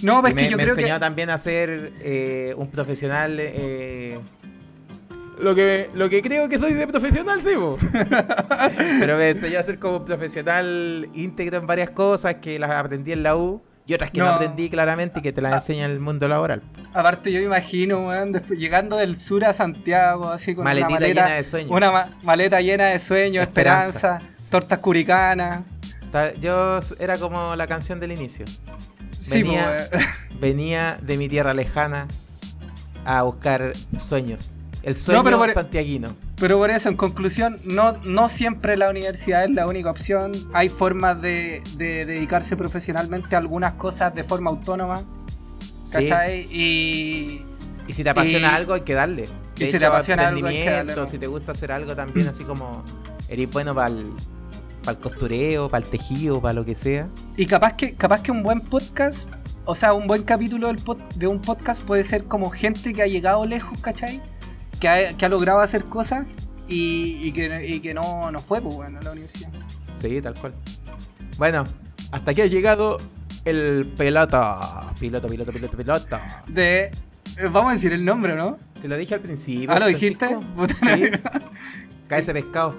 [0.01, 0.99] No, pues Y es que me, yo me creo enseñó que...
[0.99, 3.35] también a ser eh, un profesional.
[3.39, 4.19] eh,
[5.39, 7.49] lo que lo que creo que soy de profesional, sí.
[8.99, 13.11] Pero me enseñó a ser como un profesional íntegro en varias cosas que las aprendí
[13.13, 14.33] en la U y otras que no, No.
[14.33, 15.55] aprendí claramente y que te las Ah.
[15.57, 16.61] enseña en el mundo laboral.
[16.93, 21.21] Aparte yo imagino, weón, después, llegando del sur a Santiago, así con Maletita una maleta
[21.23, 21.71] llena de sueños.
[21.71, 24.15] Una ma- maleta llena de sueños, Esperanza.
[24.17, 25.61] esperanza, tortas curicanas.
[26.39, 28.45] Yo era como la canción del inicio.
[29.19, 30.05] Sí, Venía- pues,
[30.39, 32.07] Venía de mi tierra lejana
[33.05, 34.55] a buscar sueños.
[34.83, 36.15] El sueño pero por- santiaguino.
[36.39, 40.31] Pero por eso, en conclusión, no, no siempre la universidad es la única opción.
[40.53, 45.03] Hay formas de, de dedicarse profesionalmente a algunas cosas de forma autónoma.
[45.85, 45.91] Sí.
[45.91, 46.41] ¿Cachai?
[46.51, 47.45] Y.
[47.87, 49.27] Y si te apasiona Y- algo, hay que darle.
[49.57, 50.63] y si te apasiona algo, hay.
[51.07, 52.83] Si te gusta hacer algo también, así como
[53.27, 54.13] eres bueno para el,
[55.01, 57.07] costureo, para el tejido, para lo que sea.
[57.35, 59.27] Y capaz que, capaz que un buen podcast,
[59.65, 63.01] o sea, un buen capítulo del pod- de un podcast puede ser como gente que
[63.01, 64.21] ha llegado lejos, ¿cachai?
[64.79, 66.25] Que ha, que ha logrado hacer cosas
[66.67, 69.49] y, y que, y que no, no fue, pues bueno, a la universidad.
[69.95, 70.53] Sí, tal cual.
[71.37, 71.65] Bueno,
[72.11, 72.97] hasta aquí ha llegado
[73.45, 74.91] el pelota.
[74.99, 76.43] Piloto, piloto, piloto, pelota.
[76.47, 76.83] De.
[76.85, 76.91] eh,
[77.51, 78.57] Vamos a decir el nombre, ¿no?
[78.75, 79.71] Se lo dije al principio.
[79.71, 80.27] Ah, ¿lo dijiste?
[80.79, 81.03] Sí.
[82.07, 82.75] Cae ese pescado.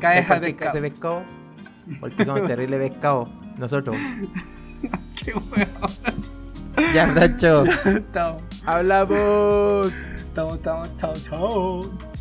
[0.00, 0.58] Cae ¿Sabes por ese pescado.
[0.58, 1.24] cae ese pescado?
[2.00, 3.28] Porque somos terribles pescados.
[3.58, 3.96] Nosotros.
[5.24, 5.68] Qué bueno.
[6.94, 7.64] Ya, Nacho.
[8.66, 9.92] Hablamos.
[10.16, 12.13] estamos, estamos, chao, chao.